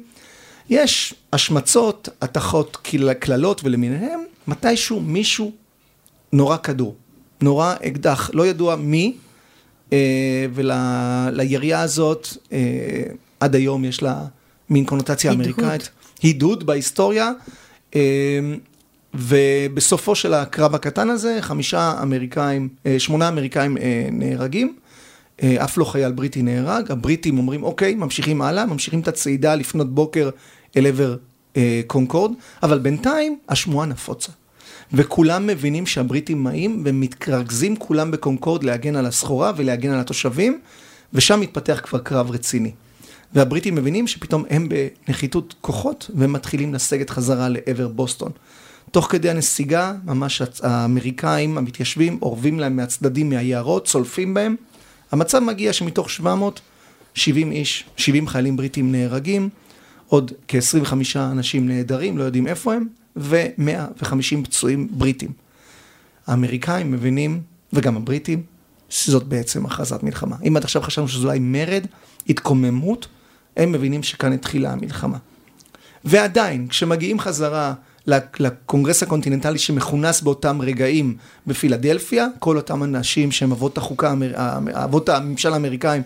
יש 0.70 1.14
השמצות, 1.34 2.10
התחות, 2.22 2.78
קללות 3.20 3.62
ולמיניהם, 3.64 4.20
מתישהו 4.48 5.00
מישהו 5.00 5.52
נורא 6.34 6.58
כדור, 6.58 6.96
נורא 7.42 7.76
אקדח, 7.84 8.30
לא 8.34 8.48
ידוע 8.48 8.76
מי, 8.76 9.14
אה, 9.94 10.46
ולירייה 10.54 11.82
הזאת 11.82 12.28
אה, 12.52 13.04
עד 13.40 13.56
היום 13.56 13.86
יש 13.86 14.04
לה 14.04 14.26
מין 14.70 14.86
קונוטציה 14.86 15.32
אמריקאית. 15.32 15.90
הידוד 16.22 16.66
בהיסטוריה, 16.66 17.32
אה, 17.96 18.00
ובסופו 19.18 20.16
של 20.16 20.34
הקרב 20.34 20.76
הקטן 20.76 21.10
הזה, 21.10 21.38
חמישה 21.42 21.94
אמריקאים, 22.02 22.70
שמונה 22.98 23.28
אמריקאים 23.28 23.78
נהרגים, 24.12 24.76
אף 25.46 25.78
לא 25.78 25.86
חייל 25.86 26.12
בריטי 26.12 26.42
נהרג, 26.42 26.92
הבריטים 26.92 27.38
אומרים 27.38 27.64
אוקיי, 27.64 27.96
ממשיכים 27.96 28.42
הלאה, 28.42 28.66
ממשיכים 28.66 29.00
את 29.00 29.08
הצעידה 29.08 29.56
לפנות 29.56 29.94
בוקר 29.94 30.30
אל 30.78 30.88
עבר 30.88 31.16
קונקורד, 31.88 32.32
אבל 32.64 32.80
בינתיים 32.80 33.40
השמועה 33.50 33.88
נפוצה. 33.88 34.32
וכולם 34.94 35.48
מבינים 35.48 35.86
שהבריטים 35.86 36.44
באים 36.44 36.84
ומתרכזים 36.86 37.76
כולם 37.76 38.12
בקונקורד 38.12 38.64
להגן 38.64 38.96
על 38.96 39.06
הסחורה 39.06 39.52
ולהגן 39.58 39.92
על 39.92 40.00
התושבים, 40.00 40.60
ושם 41.14 41.40
מתפתח 41.40 41.80
כבר 41.84 42.00
קרב 42.00 42.32
רציני. 42.32 42.72
והבריטים 43.34 43.76
מבינים 43.76 44.08
שפתאום 44.08 44.44
הם 44.50 44.70
בנחיתות 44.70 45.56
כוחות 45.62 46.12
ומתחילים 46.16 46.74
לסגת 46.74 47.10
חזרה 47.10 47.50
לעבר 47.50 47.88
בוסטון. 47.88 48.32
תוך 48.92 49.08
כדי 49.12 49.30
הנסיגה, 49.30 49.94
ממש 50.06 50.42
האמריקאים 50.64 51.58
המתיישבים 51.58 52.20
אורבים 52.22 52.60
להם 52.60 52.76
מהצדדים 52.76 53.30
מהיערות, 53.30 53.88
צולפים 53.88 54.34
בהם. 54.34 54.56
המצב 55.12 55.40
מגיע 55.40 55.74
שמתוך 55.74 56.10
770 56.10 57.52
איש, 57.52 57.86
70 57.98 58.28
חיילים 58.28 58.58
בריטים 58.58 58.92
נהרגים, 58.92 59.50
עוד 60.08 60.32
כ-25 60.48 60.94
אנשים 61.18 61.68
נהדרים, 61.68 62.18
לא 62.18 62.24
יודעים 62.24 62.48
איפה 62.48 62.74
הם, 62.74 62.88
ו-150 63.16 64.44
פצועים 64.44 64.88
בריטים. 64.92 65.32
האמריקאים 66.28 66.92
מבינים, 66.92 67.42
וגם 67.74 67.98
הבריטים, 67.98 68.44
שזאת 68.90 69.24
בעצם 69.24 69.66
הכרזת 69.66 70.04
מלחמה. 70.04 70.36
אם 70.48 70.58
עד 70.58 70.64
עכשיו 70.64 70.82
חשבנו 70.82 71.08
שזה 71.08 71.28
אולי 71.28 71.40
מרד, 71.40 71.86
התקוממות, 72.30 73.08
הם 73.58 73.72
מבינים 73.72 74.04
שכאן 74.04 74.34
התחילה 74.34 74.72
המלחמה. 74.72 75.18
ועדיין, 76.06 76.68
כשמגיעים 76.68 77.20
חזרה 77.20 77.74
לקונגרס 78.40 79.04
הקונטיננטלי 79.04 79.58
שמכונס 79.58 80.22
באותם 80.22 80.62
רגעים 80.62 81.16
בפילדלפיה, 81.48 82.28
כל 82.40 82.58
אותם 82.58 82.84
אנשים 82.84 83.32
שהם 83.32 83.52
אבות 83.52 83.78
החוקה, 83.78 84.14
אבות 84.74 85.10
הממשל 85.10 85.54
האמריקאים, 85.54 86.02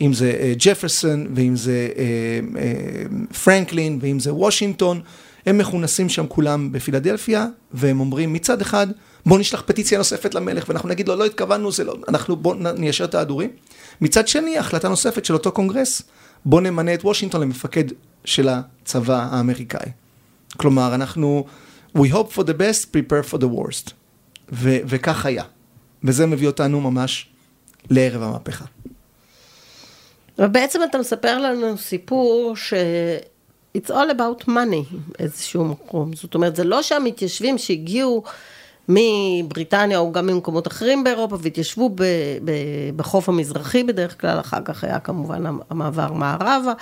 אם 0.00 0.12
זה 0.12 0.32
אה, 0.40 0.52
ג'פרסון, 0.58 1.26
ואם 1.34 1.56
זה 1.56 1.88
אה, 1.98 2.04
אה, 2.60 3.32
פרנקלין, 3.44 3.98
ואם 4.02 4.20
זה 4.20 4.34
וושינגטון, 4.34 5.00
הם 5.46 5.58
מכונסים 5.58 6.08
שם 6.08 6.26
כולם 6.26 6.72
בפילדלפיה, 6.72 7.46
והם 7.72 8.00
אומרים 8.00 8.32
מצד 8.32 8.60
אחד, 8.60 8.86
בוא 9.26 9.38
נשלח 9.38 9.62
פטיציה 9.66 9.98
נוספת 9.98 10.34
למלך, 10.34 10.68
ואנחנו 10.68 10.88
נגיד 10.88 11.08
לו, 11.08 11.16
לא 11.16 11.24
התכוונו, 11.24 11.72
זה 11.72 11.84
לא, 11.84 11.96
אנחנו 12.08 12.36
בוא 12.36 12.54
ניישר 12.54 13.04
את 13.04 13.14
ההדורים. 13.14 13.50
מצד 14.00 14.28
שני, 14.28 14.58
החלטה 14.58 14.88
נוספת 14.88 15.24
של 15.24 15.34
אותו 15.34 15.52
קונגרס, 15.52 16.02
בוא 16.44 16.60
נמנה 16.60 16.94
את 16.94 17.04
וושינגטון 17.04 17.40
למפקד 17.40 17.84
של 18.24 18.48
הצבא 18.48 19.28
האמריקאי. 19.30 19.90
כלומר, 20.56 20.94
אנחנו, 20.94 21.44
we 21.96 22.10
hope 22.12 22.32
for 22.36 22.42
the 22.42 22.54
best, 22.58 22.86
prepare 22.92 23.32
for 23.32 23.38
the 23.38 23.48
worst. 23.58 23.92
ו- 24.52 24.78
וכך 24.86 25.26
היה. 25.26 25.44
וזה 26.04 26.26
מביא 26.26 26.46
אותנו 26.46 26.80
ממש 26.80 27.26
לערב 27.90 28.22
המהפכה. 28.22 28.64
ובעצם 30.38 30.80
אתה 30.90 30.98
מספר 30.98 31.38
לנו 31.38 31.78
סיפור 31.78 32.56
ש... 32.56 32.74
It's 33.76 33.90
all 33.90 34.10
about 34.18 34.48
money 34.48 34.94
באיזשהו 35.18 35.64
מקום. 35.64 36.12
זאת 36.12 36.34
אומרת, 36.34 36.56
זה 36.56 36.64
לא 36.64 36.82
שהמתיישבים 36.82 37.58
שהגיעו 37.58 38.22
מבריטניה 38.88 39.98
או 39.98 40.12
גם 40.12 40.26
ממקומות 40.26 40.66
אחרים 40.66 41.04
באירופה 41.04 41.36
והתיישבו 41.40 41.88
ב, 41.88 42.02
ב, 42.44 42.52
בחוף 42.96 43.28
המזרחי 43.28 43.84
בדרך 43.84 44.20
כלל, 44.20 44.40
אחר 44.40 44.58
כך 44.64 44.84
היה 44.84 44.98
כמובן 44.98 45.44
המעבר 45.70 46.12
מערבה, 46.12 46.72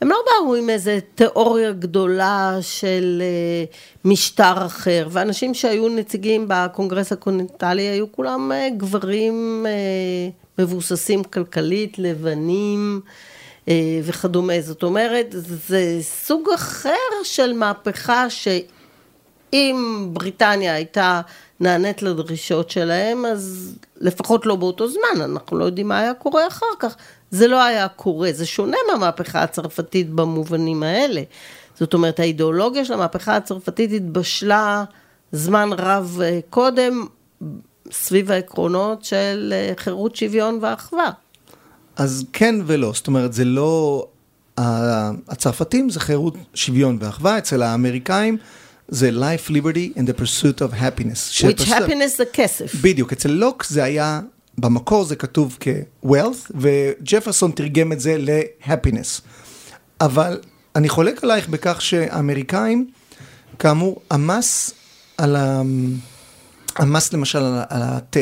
הם 0.00 0.08
לא 0.08 0.16
באו 0.26 0.54
עם 0.54 0.70
איזה 0.70 0.98
תיאוריה 1.14 1.72
גדולה 1.72 2.56
של 2.60 3.22
אה, 3.22 3.64
משטר 4.04 4.66
אחר, 4.66 5.08
ואנשים 5.10 5.54
שהיו 5.54 5.88
נציגים 5.88 6.44
בקונגרס 6.48 7.12
הקונטיננטלי 7.12 7.82
היו 7.82 8.12
כולם 8.12 8.52
אה, 8.52 8.68
גברים 8.76 9.66
אה, 9.68 10.30
מבוססים 10.58 11.24
כלכלית, 11.24 11.98
לבנים. 11.98 13.00
וכדומה. 14.02 14.60
זאת 14.60 14.82
אומרת, 14.82 15.26
זה 15.68 15.98
סוג 16.00 16.48
אחר 16.54 16.90
של 17.22 17.52
מהפכה 17.52 18.30
שאם 18.30 20.08
בריטניה 20.12 20.74
הייתה 20.74 21.20
נענית 21.60 22.02
לדרישות 22.02 22.70
שלהם, 22.70 23.26
אז 23.26 23.74
לפחות 24.00 24.46
לא 24.46 24.56
באותו 24.56 24.88
זמן, 24.88 25.22
אנחנו 25.22 25.58
לא 25.58 25.64
יודעים 25.64 25.88
מה 25.88 25.98
היה 25.98 26.14
קורה 26.14 26.46
אחר 26.48 26.66
כך. 26.78 26.96
זה 27.30 27.48
לא 27.48 27.62
היה 27.62 27.88
קורה, 27.88 28.32
זה 28.32 28.46
שונה 28.46 28.76
מהמהפכה 28.90 29.42
הצרפתית 29.42 30.10
במובנים 30.10 30.82
האלה. 30.82 31.22
זאת 31.78 31.94
אומרת, 31.94 32.20
האידיאולוגיה 32.20 32.84
של 32.84 32.92
המהפכה 32.92 33.36
הצרפתית 33.36 33.92
התבשלה 33.92 34.84
זמן 35.32 35.70
רב 35.72 36.18
אה, 36.22 36.40
קודם, 36.50 37.06
סביב 37.92 38.30
העקרונות 38.30 39.04
של 39.04 39.52
אה, 39.56 39.72
חירות, 39.76 40.16
שוויון 40.16 40.58
ואחווה. 40.62 41.10
אז 41.96 42.24
כן 42.32 42.54
ולא, 42.66 42.92
זאת 42.94 43.06
אומרת, 43.06 43.32
זה 43.32 43.44
לא... 43.44 44.06
הצרפתים 45.28 45.90
זה 45.90 46.00
חירות, 46.00 46.34
שוויון 46.54 46.98
ואחווה, 47.00 47.38
אצל 47.38 47.62
האמריקאים 47.62 48.36
זה 48.88 49.10
life, 49.10 49.50
liberty 49.50 49.98
and 49.98 50.02
the 50.02 50.20
pursuit 50.20 50.60
of 50.60 50.72
happiness. 50.80 51.42
which 51.42 51.56
פרס... 51.56 51.68
happiness 51.68 52.16
זה 52.16 52.24
כסף. 52.32 52.74
בדיוק, 52.74 53.12
אצל 53.12 53.30
לוק 53.30 53.64
זה 53.64 53.84
היה, 53.84 54.20
במקור 54.58 55.04
זה 55.04 55.16
כתוב 55.16 55.58
כ-wealth, 55.60 56.50
וג'פרסון 56.54 57.50
תרגם 57.50 57.92
את 57.92 58.00
זה 58.00 58.16
ל-happiness. 58.18 59.20
אבל 60.00 60.40
אני 60.76 60.88
חולק 60.88 61.24
עלייך 61.24 61.48
בכך 61.48 61.80
שהאמריקאים, 61.80 62.90
כאמור, 63.58 64.00
המס 64.10 64.70
על 65.18 65.36
ה... 65.36 65.62
המס 66.76 67.12
למשל 67.12 67.38
על 67.68 67.82
התה, 67.82 68.20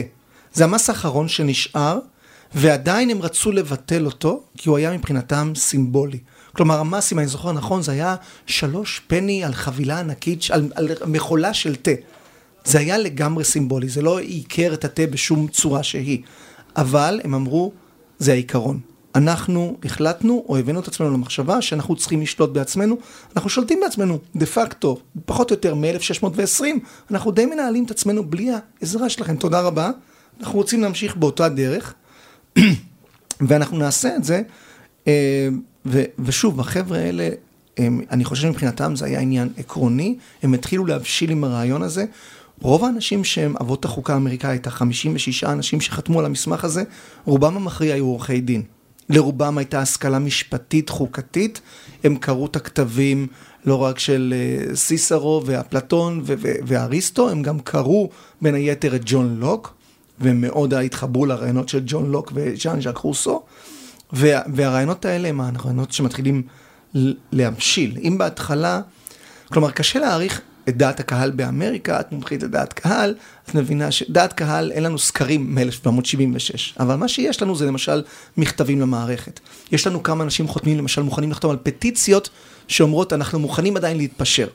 זה 0.53 0.65
המס 0.65 0.89
האחרון 0.89 1.29
שנשאר 1.29 1.99
ועדיין 2.55 3.11
הם 3.11 3.23
רצו 3.23 3.53
לבטל 3.53 4.07
אותו, 4.07 4.43
כי 4.59 4.69
הוא 4.69 4.77
היה 4.77 4.93
מבחינתם 4.93 5.53
סימבולי. 5.57 6.19
כלומר, 6.57 6.79
המס, 6.79 7.13
אם 7.13 7.19
אני 7.19 7.27
זוכר 7.27 7.53
נכון, 7.53 7.83
זה 7.83 7.93
היה 7.93 8.17
שלוש 8.47 9.01
פני 9.07 9.45
על 9.45 9.53
חבילה 9.53 10.01
ענקית, 10.01 10.41
על, 10.51 10.69
על 10.75 10.89
מכולה 11.07 11.55
של 11.55 11.77
תה. 11.77 11.91
זה 12.65 12.79
היה 12.79 12.99
לגמרי 12.99 13.45
סימבולי, 13.45 13.89
זה 13.89 14.03
לא 14.03 14.19
עיקר 14.19 14.75
את 14.75 14.85
התה 14.85 15.07
בשום 15.07 15.49
צורה 15.49 15.83
שהיא. 15.83 16.23
אבל 16.77 17.21
הם 17.25 17.35
אמרו, 17.35 17.73
זה 18.19 18.33
העיקרון. 18.33 18.81
אנחנו 19.15 19.77
החלטנו 19.85 20.45
או 20.49 20.57
הבאנו 20.57 20.81
את 20.81 20.89
עצמנו 20.89 21.11
למחשבה 21.11 21.63
שאנחנו 21.63 21.97
צריכים 21.97 22.23
לשלוט 22.23 22.51
בעצמנו, 22.51 22.97
אנחנו 23.37 23.51
שולטים 23.51 23.81
בעצמנו 23.81 24.19
דה 24.37 24.47
פקטו, 24.47 24.99
פחות 25.25 25.51
או 25.51 25.55
יותר 25.55 25.75
מ-1620, 25.75 26.65
אנחנו 27.11 27.31
די 27.31 27.47
מנהלים 27.47 27.85
את 27.85 27.91
עצמנו 27.91 28.31
בלי 28.31 28.51
העזרה 28.81 29.09
שלכם, 29.09 29.37
תודה 29.37 29.61
רבה, 29.61 29.91
אנחנו 30.41 30.59
רוצים 30.59 30.83
להמשיך 30.83 31.17
באותה 31.17 31.49
דרך, 31.49 31.95
ואנחנו 33.49 33.79
נעשה 33.79 34.17
את 34.17 34.25
זה, 34.25 34.43
אה, 35.07 35.49
ו- 35.87 36.05
ושוב, 36.19 36.61
החבר'ה 36.61 36.99
האלה, 36.99 37.29
הם, 37.77 38.01
אני 38.11 38.25
חושב 38.25 38.43
שמבחינתם 38.43 38.97
זה 38.97 39.05
היה 39.05 39.21
עניין 39.21 39.49
עקרוני, 39.59 40.17
הם 40.43 40.55
התחילו 40.55 40.87
להבשיל 40.87 41.31
עם 41.31 41.45
הרעיון 41.45 41.83
הזה. 41.83 42.05
רוב 42.61 42.85
האנשים 42.85 43.25
שהם 43.25 43.55
אבות 43.61 43.85
החוקה 43.85 44.15
האמריקאית, 44.15 44.67
ה-56 44.67 45.47
אנשים 45.49 45.81
שחתמו 45.81 46.19
על 46.19 46.25
המסמך 46.25 46.65
הזה, 46.65 46.83
רובם 47.25 47.57
המכריע 47.57 47.95
היו 47.95 48.07
עורכי 48.07 48.41
דין. 48.41 48.63
לרובם 49.09 49.59
הייתה 49.59 49.81
השכלה 49.81 50.19
משפטית 50.19 50.89
חוקתית, 50.89 51.61
הם 52.05 52.17
קראו 52.17 52.47
את 52.47 52.57
הכתבים 52.57 53.27
לא 53.65 53.83
רק 53.83 53.99
של 53.99 54.35
אה, 54.37 54.77
סיסרו 54.77 55.43
ואפלטון 55.47 56.23
ואריסטו, 56.67 57.31
הם 57.31 57.43
גם 57.43 57.61
קראו 57.61 58.11
בין 58.43 58.55
היתר 58.55 58.97
את 58.97 59.03
ג'ון 59.05 59.37
לוק, 59.41 59.75
והם 60.21 60.41
מאוד 60.41 60.75
התחברו 60.75 61.27
לרעיונות 61.27 61.69
של 61.69 61.83
ג'ון 61.87 62.11
לוק 62.11 62.33
וז'אן 62.35 62.81
ז'אק 62.81 62.97
רוסו, 62.97 63.43
וה, 64.13 64.41
והרעיונות 64.55 65.05
האלה 65.05 65.29
הם 65.29 65.41
הרעיונות 65.41 65.93
שמתחילים 65.93 66.43
להמשיל. 67.33 67.99
אם 68.03 68.19
בהתחלה, 68.19 68.81
כלומר 69.53 69.71
קשה 69.71 69.99
להעריך 69.99 70.41
את 70.69 70.77
דעת 70.77 71.01
הקהל 71.01 71.31
באמריקה, 71.31 72.01
את 72.01 72.13
מומחית 72.13 72.43
לדעת 72.43 72.73
קהל, 72.73 73.15
את 73.45 73.55
מבינה 73.55 73.91
שדעת 73.91 74.33
קהל, 74.33 74.73
אין 74.73 74.83
לנו 74.83 74.99
סקרים 74.99 75.55
מ-1776, 75.55 76.81
אבל 76.81 76.95
מה 76.95 77.09
שיש 77.09 77.43
לנו 77.43 77.57
זה 77.57 77.67
למשל 77.67 78.03
מכתבים 78.37 78.81
למערכת. 78.81 79.41
יש 79.73 79.87
לנו 79.87 80.03
כמה 80.03 80.25
אנשים 80.25 80.49
חותמים, 80.49 80.79
למשל 80.79 81.03
מוכנים 81.03 81.31
לחתום 81.31 81.51
על 81.51 81.57
פטיציות 81.63 82.31
שאומרות 82.69 83.13
אנחנו 83.13 83.39
מוכנים 83.39 83.77
עדיין 83.77 83.97
להתפשר. 83.97 84.49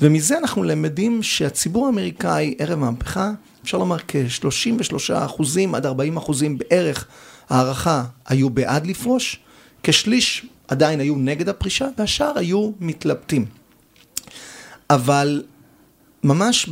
ומזה 0.00 0.38
אנחנו 0.38 0.62
למדים 0.62 1.22
שהציבור 1.22 1.86
האמריקאי 1.86 2.54
ערב 2.58 2.82
המהפכה, 2.82 3.30
אפשר 3.64 3.78
לומר 3.78 3.96
כ-33 4.08 5.14
אחוזים 5.14 5.74
עד 5.74 5.86
40 5.86 6.16
אחוזים 6.16 6.58
בערך 6.58 7.06
הערכה 7.48 8.04
היו 8.26 8.50
בעד 8.50 8.86
לפרוש, 8.86 9.40
כשליש 9.82 10.46
עדיין 10.68 11.00
היו 11.00 11.16
נגד 11.16 11.48
הפרישה, 11.48 11.88
והשאר 11.98 12.38
היו 12.38 12.70
מתלבטים. 12.80 13.44
אבל 14.90 15.42
ממש 16.24 16.68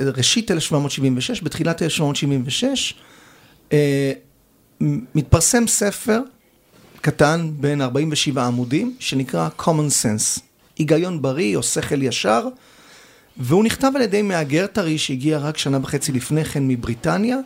בראשית 0.00 0.50
1776, 0.50 1.42
בתחילת 1.42 1.82
1776, 1.82 2.94
אה, 3.72 4.12
מתפרסם 5.14 5.66
ספר 5.66 6.20
קטן 7.00 7.50
בין 7.56 7.82
47 7.82 8.46
עמודים, 8.46 8.96
שנקרא 8.98 9.48
common 9.58 9.90
sense, 10.02 10.40
היגיון 10.78 11.22
בריא 11.22 11.56
או 11.56 11.62
שכל 11.62 12.02
ישר, 12.02 12.48
והוא 13.36 13.64
נכתב 13.64 13.92
על 13.94 14.02
ידי 14.02 14.22
מהגר 14.22 14.66
טרי 14.66 14.98
שהגיע 14.98 15.38
רק 15.38 15.58
שנה 15.58 15.78
וחצי 15.82 16.12
לפני 16.12 16.44
כן 16.44 16.68
מבריטניה, 16.68 17.36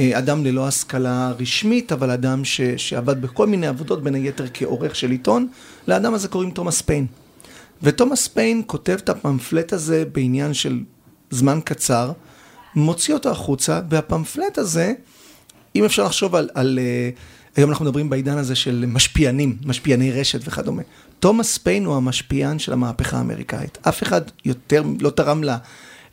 אדם 0.00 0.44
ללא 0.44 0.68
השכלה 0.68 1.32
רשמית, 1.40 1.92
אבל 1.92 2.10
אדם 2.10 2.44
ש, 2.44 2.60
שעבד 2.60 3.22
בכל 3.22 3.46
מיני 3.46 3.66
עבודות, 3.66 4.02
בין 4.02 4.14
היתר 4.14 4.44
כעורך 4.54 4.96
של 4.96 5.10
עיתון, 5.10 5.48
לאדם 5.88 6.14
הזה 6.14 6.28
קוראים 6.28 6.50
תומאס 6.50 6.82
פיין. 6.82 7.06
ותומאס 7.82 8.28
פיין 8.28 8.62
כותב 8.66 8.98
את 9.04 9.08
הפמפלט 9.08 9.72
הזה 9.72 10.04
בעניין 10.12 10.54
של 10.54 10.80
זמן 11.30 11.60
קצר, 11.64 12.12
מוציא 12.74 13.14
אותו 13.14 13.30
החוצה, 13.30 13.80
והפמפלט 13.90 14.58
הזה, 14.58 14.92
אם 15.76 15.84
אפשר 15.84 16.04
לחשוב 16.04 16.34
על, 16.34 16.48
על 16.54 16.78
uh, 16.78 17.18
היום 17.56 17.70
אנחנו 17.70 17.84
מדברים 17.84 18.10
בעידן 18.10 18.38
הזה 18.38 18.54
של 18.54 18.84
משפיענים, 18.88 19.56
משפיעני 19.64 20.12
רשת 20.12 20.40
וכדומה. 20.44 20.82
תומאס 21.20 21.58
פיין 21.58 21.84
הוא 21.84 21.96
המשפיען 21.96 22.58
של 22.58 22.72
המהפכה 22.72 23.18
האמריקאית. 23.18 23.78
אף 23.88 24.02
אחד 24.02 24.20
יותר 24.44 24.82
לא 25.00 25.10
תרם 25.10 25.44
לה, 25.44 25.58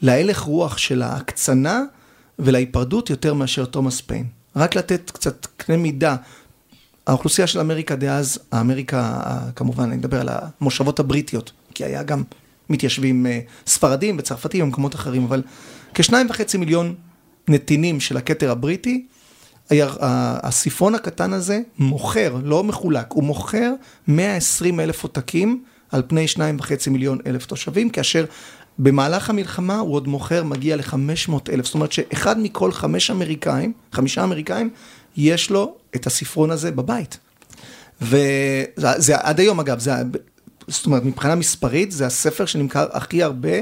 להלך 0.01 0.39
רוח 0.39 0.77
של 0.77 1.01
ההקצנה 1.01 1.83
ולהיפרדות 2.39 3.09
יותר 3.09 3.33
מאשר 3.33 3.65
תומאס 3.65 4.01
פיין. 4.01 4.25
רק 4.55 4.75
לתת 4.75 5.11
קצת 5.11 5.47
קנה 5.57 5.77
מידה. 5.77 6.15
האוכלוסייה 7.07 7.47
של 7.47 7.59
אמריקה 7.59 7.95
דאז, 7.95 8.39
האמריקה, 8.51 9.21
כמובן, 9.55 9.83
אני 9.83 9.95
מדבר 9.95 10.21
על 10.21 10.29
המושבות 10.31 10.99
הבריטיות, 10.99 11.51
כי 11.73 11.85
היה 11.85 12.03
גם 12.03 12.23
מתיישבים 12.69 13.25
אה, 13.25 13.39
ספרדים 13.67 14.15
וצרפתים 14.19 14.63
ומקומות 14.63 14.95
אחרים, 14.95 15.23
אבל 15.23 15.43
כשניים 15.93 16.27
וחצי 16.29 16.57
מיליון 16.57 16.95
נתינים 17.47 17.99
של 17.99 18.17
הכתר 18.17 18.51
הבריטי, 18.51 19.05
הספרון 19.71 20.95
הקטן 20.95 21.33
הזה 21.33 21.61
מוכר, 21.77 22.37
לא 22.43 22.63
מחולק, 22.63 23.05
הוא 23.09 23.23
מוכר 23.23 23.73
120 24.07 24.79
אלף 24.79 25.03
עותקים 25.03 25.63
על 25.91 26.01
פני 26.07 26.27
שניים 26.27 26.57
וחצי 26.59 26.89
מיליון 26.89 27.19
אלף 27.25 27.45
תושבים, 27.45 27.89
כאשר 27.89 28.25
במהלך 28.79 29.29
המלחמה 29.29 29.79
הוא 29.79 29.95
עוד 29.95 30.07
מוכר, 30.07 30.43
מגיע 30.43 30.75
ל-500 30.75 31.33
אלף, 31.51 31.65
זאת 31.65 31.73
אומרת 31.73 31.91
שאחד 31.91 32.39
מכל 32.39 32.71
חמש 32.71 33.11
אמריקאים, 33.11 33.73
חמישה 33.93 34.23
אמריקאים, 34.23 34.69
יש 35.17 35.49
לו 35.49 35.75
את 35.95 36.07
הספרון 36.07 36.51
הזה 36.51 36.71
בבית. 36.71 37.17
וזה 38.01 39.17
עד 39.17 39.39
היום 39.39 39.59
אגב, 39.59 39.79
זה, 39.79 39.91
זאת 40.67 40.85
אומרת 40.85 41.03
מבחינה 41.03 41.35
מספרית 41.35 41.91
זה 41.91 42.05
הספר 42.05 42.45
שנמכר 42.45 42.87
הכי 42.91 43.23
הרבה 43.23 43.57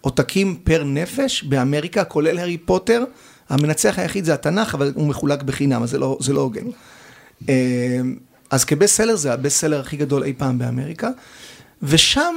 עותקים 0.00 0.56
פר 0.64 0.84
נפש 0.84 1.42
באמריקה, 1.42 2.04
כולל 2.04 2.38
הארי 2.38 2.58
פוטר. 2.58 3.04
המנצח 3.48 3.98
היחיד 3.98 4.24
זה 4.24 4.34
התנ"ך, 4.34 4.74
אבל 4.74 4.92
הוא 4.94 5.08
מחולק 5.08 5.42
בחינם, 5.42 5.82
אז 5.82 5.90
זה 5.90 5.98
לא, 5.98 6.18
זה 6.20 6.32
לא 6.32 6.40
הוגן. 6.40 6.66
אה, 7.48 8.00
אז 8.50 8.64
כבסט 8.64 8.96
סלר 8.96 9.16
זה 9.16 9.32
הבסט 9.32 9.60
סלר 9.60 9.80
הכי 9.80 9.96
גדול 9.96 10.22
אי 10.22 10.32
פעם 10.38 10.58
באמריקה, 10.58 11.08
ושם 11.82 12.34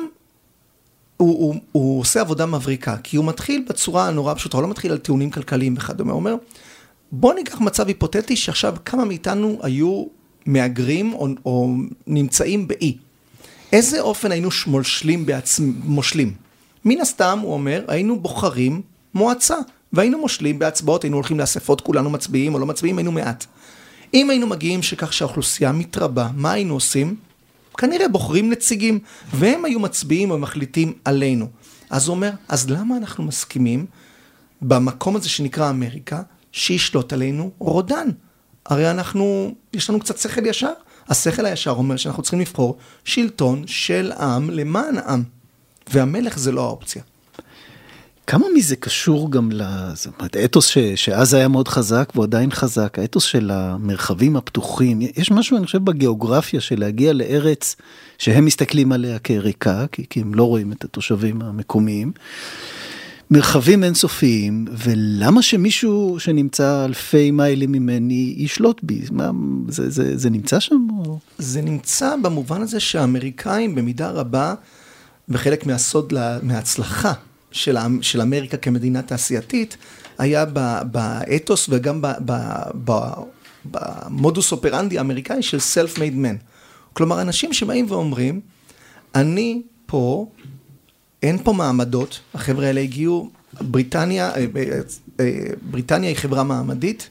הוא, 1.21 1.39
הוא, 1.39 1.55
הוא 1.71 1.99
עושה 1.99 2.21
עבודה 2.21 2.45
מבריקה, 2.45 2.97
כי 2.97 3.17
הוא 3.17 3.25
מתחיל 3.25 3.65
בצורה 3.69 4.12
נורא 4.12 4.34
פשוטה, 4.34 4.57
הוא 4.57 4.63
לא 4.63 4.69
מתחיל 4.69 4.91
על 4.91 4.97
טיעונים 4.97 5.29
כלכליים 5.29 5.75
וכדומה, 5.77 6.12
הוא 6.12 6.19
אומר, 6.19 6.36
בוא 7.12 7.34
ניקח 7.34 7.62
מצב 7.62 7.88
היפותטי 7.88 8.36
שעכשיו 8.36 8.75
כמה 8.86 9.05
מאיתנו 9.05 9.60
היו 9.62 10.05
מהגרים 10.45 11.13
או, 11.13 11.27
או 11.45 11.69
נמצאים 12.07 12.67
באי. 12.67 12.97
איזה 13.73 14.01
אופן 14.01 14.31
היינו 14.31 14.49
מושלים 14.67 15.25
בעצמם, 15.25 15.73
מושלים? 15.84 16.34
מן 16.86 17.01
הסתם, 17.01 17.39
הוא 17.41 17.53
אומר, 17.53 17.86
היינו 17.88 18.19
בוחרים 18.19 18.81
מועצה, 19.13 19.55
והיינו 19.93 20.17
מושלים 20.17 20.60
בהצבעות, 20.60 21.03
היינו 21.03 21.17
הולכים 21.17 21.39
לאספות, 21.39 21.81
כולנו 21.81 22.10
מצביעים 22.10 22.53
או 22.53 22.60
לא 22.60 22.65
מצביעים, 22.65 22.97
היינו 22.97 23.12
מעט. 23.12 23.45
אם 24.13 24.29
היינו 24.29 24.47
מגיעים 24.47 24.84
שכך 24.84 25.13
שהאוכלוסייה 25.13 25.71
מתרבה, 25.71 26.29
מה 26.36 26.51
היינו 26.51 26.73
עושים? 26.73 27.15
כנראה 27.77 28.07
בוחרים 28.07 28.49
נציגים, 28.49 28.99
והם 29.34 29.65
היו 29.65 29.79
מצביעים 29.79 30.31
או 30.31 30.38
מחליטים 30.38 30.93
עלינו. 31.05 31.47
אז 31.89 32.07
הוא 32.07 32.15
אומר, 32.15 32.31
אז 32.47 32.69
למה 32.69 32.97
אנחנו 32.97 33.23
מסכימים 33.23 33.86
במקום 34.62 35.15
הזה 35.15 35.29
שנקרא 35.29 35.69
אמריקה, 35.69 36.21
שישלוט 36.51 37.13
עלינו 37.13 37.51
רודן? 37.60 38.07
הרי 38.65 38.91
אנחנו, 38.91 39.55
יש 39.73 39.89
לנו 39.89 39.99
קצת 39.99 40.17
שכל 40.17 40.45
ישר. 40.45 40.73
השכל 41.07 41.45
הישר 41.45 41.71
אומר 41.71 41.97
שאנחנו 41.97 42.23
צריכים 42.23 42.39
לבחור 42.39 42.77
שלטון 43.03 43.63
של 43.67 44.12
עם 44.12 44.49
למען 44.49 44.97
העם. 44.97 45.23
והמלך 45.93 46.39
זה 46.39 46.51
לא 46.51 46.62
האופציה. 46.62 47.01
כמה 48.31 48.45
מזה 48.55 48.75
קשור 48.75 49.31
גם 49.31 49.51
זאת 49.93 50.35
האתוס 50.35 50.67
ש, 50.67 50.77
שאז 50.77 51.33
היה 51.33 51.47
מאוד 51.47 51.67
חזק 51.67 52.11
והוא 52.15 52.23
עדיין 52.23 52.51
חזק, 52.51 52.99
האתוס 52.99 53.23
של 53.23 53.51
המרחבים 53.53 54.35
הפתוחים, 54.35 55.01
יש 55.01 55.31
משהו 55.31 55.57
אני 55.57 55.65
חושב 55.65 55.85
בגיאוגרפיה 55.85 56.61
של 56.61 56.79
להגיע 56.79 57.13
לארץ 57.13 57.75
שהם 58.17 58.45
מסתכלים 58.45 58.91
עליה 58.91 59.19
כריקה, 59.19 59.85
כי, 59.91 60.05
כי 60.09 60.21
הם 60.21 60.33
לא 60.33 60.43
רואים 60.43 60.71
את 60.71 60.83
התושבים 60.83 61.41
המקומיים. 61.41 62.11
מרחבים 63.31 63.83
אינסופיים, 63.83 64.65
ולמה 64.71 65.41
שמישהו 65.41 66.15
שנמצא 66.19 66.85
אלפי 66.85 67.31
מיילים 67.31 67.71
ממני 67.71 68.35
ישלוט 68.37 68.79
בי? 68.83 69.01
מה, 69.11 69.31
זה, 69.67 69.89
זה, 69.89 70.17
זה 70.17 70.29
נמצא 70.29 70.59
שם? 70.59 70.87
או... 71.05 71.19
זה 71.37 71.61
נמצא 71.61 72.15
במובן 72.21 72.61
הזה 72.61 72.79
שהאמריקאים 72.79 73.75
במידה 73.75 74.09
רבה, 74.09 74.53
וחלק 75.29 75.65
מהסוד, 75.65 76.11
לה, 76.11 76.39
מההצלחה 76.43 77.13
של, 77.51 77.77
של 78.01 78.21
אמריקה 78.21 78.57
כמדינה 78.57 79.01
תעשייתית, 79.01 79.77
היה 80.17 80.45
באתוס 80.91 81.69
וגם 81.69 82.01
במודוס 83.65 84.51
אופרנדי 84.51 84.97
האמריקאי 84.97 85.41
של 85.41 85.57
self-made 85.57 86.15
man. 86.15 86.43
כלומר, 86.93 87.21
אנשים 87.21 87.53
שבאים 87.53 87.85
ואומרים, 87.89 88.39
אני 89.15 89.61
פה, 89.85 90.25
אין 91.23 91.43
פה 91.43 91.53
מעמדות, 91.53 92.19
החבר'ה 92.33 92.67
האלה 92.67 92.81
הגיעו, 92.81 93.29
בריטניה, 93.61 94.31
אה, 94.35 94.45
אה, 95.19 95.39
בריטניה 95.61 96.09
היא 96.09 96.17
חברה 96.17 96.43
מעמדית, 96.43 97.09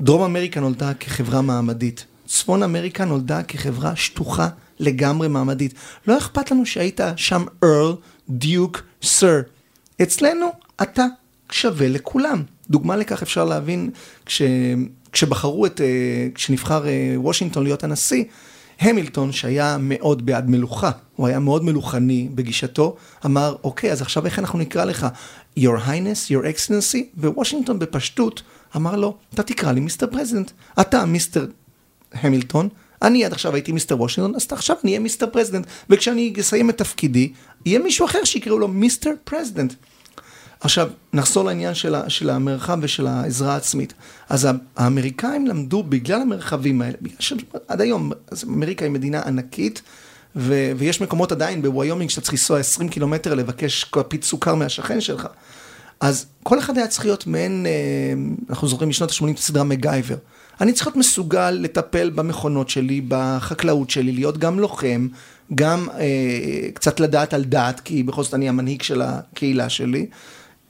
דרום 0.00 0.22
אמריקה 0.22 0.60
נולדה 0.60 0.94
כחברה 0.94 1.42
מעמדית, 1.42 2.04
צפון 2.26 2.62
אמריקה 2.62 3.04
נולדה 3.04 3.42
כחברה 3.42 3.96
שטוחה 3.96 4.48
לגמרי 4.78 5.28
מעמדית. 5.28 5.74
לא 6.06 6.18
אכפת 6.18 6.50
לנו 6.50 6.66
שהיית 6.66 7.00
שם 7.16 7.44
ארל, 7.64 7.94
דיוק, 8.28 8.82
סר. 9.02 9.40
אצלנו 10.02 10.52
אתה 10.82 11.06
שווה 11.52 11.88
לכולם. 11.88 12.42
דוגמה 12.70 12.96
לכך 12.96 13.22
אפשר 13.22 13.44
להבין, 13.44 13.90
כש, 14.26 14.42
כשבחרו 15.12 15.66
את, 15.66 15.80
אה, 15.80 16.28
כשנבחר 16.34 16.88
אה, 16.88 17.14
וושינגטון 17.16 17.64
להיות 17.64 17.84
הנשיא, 17.84 18.24
המילטון, 18.80 19.32
שהיה 19.32 19.76
מאוד 19.80 20.26
בעד 20.26 20.50
מלוכה, 20.50 20.90
הוא 21.16 21.26
היה 21.26 21.38
מאוד 21.38 21.64
מלוכני 21.64 22.28
בגישתו, 22.34 22.96
אמר, 23.24 23.56
אוקיי, 23.64 23.92
אז 23.92 24.02
עכשיו 24.02 24.26
איך 24.26 24.38
אנחנו 24.38 24.58
נקרא 24.58 24.84
לך? 24.84 25.06
Your 25.58 25.78
Highness, 25.86 26.30
Your 26.30 26.44
Excellency, 26.44 26.98
ווושינגטון 27.18 27.78
בפשטות 27.78 28.42
אמר 28.76 28.96
לו, 28.96 29.16
אתה 29.34 29.42
תקרא 29.42 29.72
לי 29.72 29.80
Mr. 29.80 30.06
President. 30.06 30.50
אתה 30.80 31.04
Mr. 31.04 31.46
המילטון, 32.12 32.68
אני 33.02 33.24
עד 33.24 33.32
עכשיו 33.32 33.54
הייתי 33.54 33.72
Mr. 33.72 34.00
וושינגטון, 34.00 34.34
אז 34.34 34.46
עכשיו 34.50 34.76
אני 34.84 34.90
אהיה 34.90 35.00
Mr. 35.00 35.26
President, 35.26 35.66
וכשאני 35.90 36.32
אסיים 36.40 36.70
את 36.70 36.78
תפקידי, 36.78 37.32
יהיה 37.66 37.78
מישהו 37.78 38.06
אחר 38.06 38.24
שיקראו 38.24 38.58
לו 38.58 38.68
Mr. 38.68 39.10
President. 39.24 39.74
עכשיו, 40.60 40.88
נחזור 41.12 41.44
לעניין 41.44 41.74
של, 41.74 41.94
ה, 41.94 42.10
של 42.10 42.30
המרחב 42.30 42.78
ושל 42.82 43.06
העזרה 43.06 43.54
העצמית. 43.54 43.94
אז 44.28 44.48
האמריקאים 44.76 45.46
למדו 45.46 45.82
בגלל 45.82 46.20
המרחבים 46.20 46.82
האלה, 46.82 46.96
בגלל 47.02 47.16
שעד 47.20 47.80
היום, 47.80 48.12
אז 48.30 48.44
אמריקה 48.44 48.84
היא 48.84 48.92
מדינה 48.92 49.22
ענקית, 49.22 49.82
ו, 50.36 50.72
ויש 50.76 51.00
מקומות 51.00 51.32
עדיין 51.32 51.62
בוויומינג 51.62 52.10
שאתה 52.10 52.20
צריך 52.20 52.32
לנסוע 52.32 52.58
20 52.58 52.88
קילומטר 52.88 53.34
לבקש 53.34 53.84
כפית 53.84 54.24
סוכר 54.24 54.54
מהשכן 54.54 55.00
שלך. 55.00 55.28
אז 56.00 56.26
כל 56.42 56.58
אחד 56.58 56.78
היה 56.78 56.86
צריך 56.86 57.04
להיות 57.04 57.26
מעין, 57.26 57.66
אה, 57.66 57.72
אנחנו 58.50 58.68
זוכרים 58.68 58.88
משנות 58.88 59.10
ה-80 59.10 59.30
את 59.30 59.38
הסדרה 59.38 59.64
מגייבר. 59.64 60.16
אני 60.60 60.72
צריך 60.72 60.86
להיות 60.86 60.96
מסוגל 60.96 61.50
לטפל 61.50 62.10
במכונות 62.10 62.68
שלי, 62.68 63.00
בחקלאות 63.08 63.90
שלי, 63.90 64.12
להיות 64.12 64.38
גם 64.38 64.58
לוחם, 64.58 65.08
גם 65.54 65.88
אה, 65.98 66.68
קצת 66.74 67.00
לדעת 67.00 67.34
על 67.34 67.44
דת, 67.44 67.80
כי 67.80 68.02
בכל 68.02 68.24
זאת 68.24 68.34
אני 68.34 68.48
המנהיג 68.48 68.82
של 68.82 69.02
הקהילה 69.02 69.68
שלי. 69.68 70.06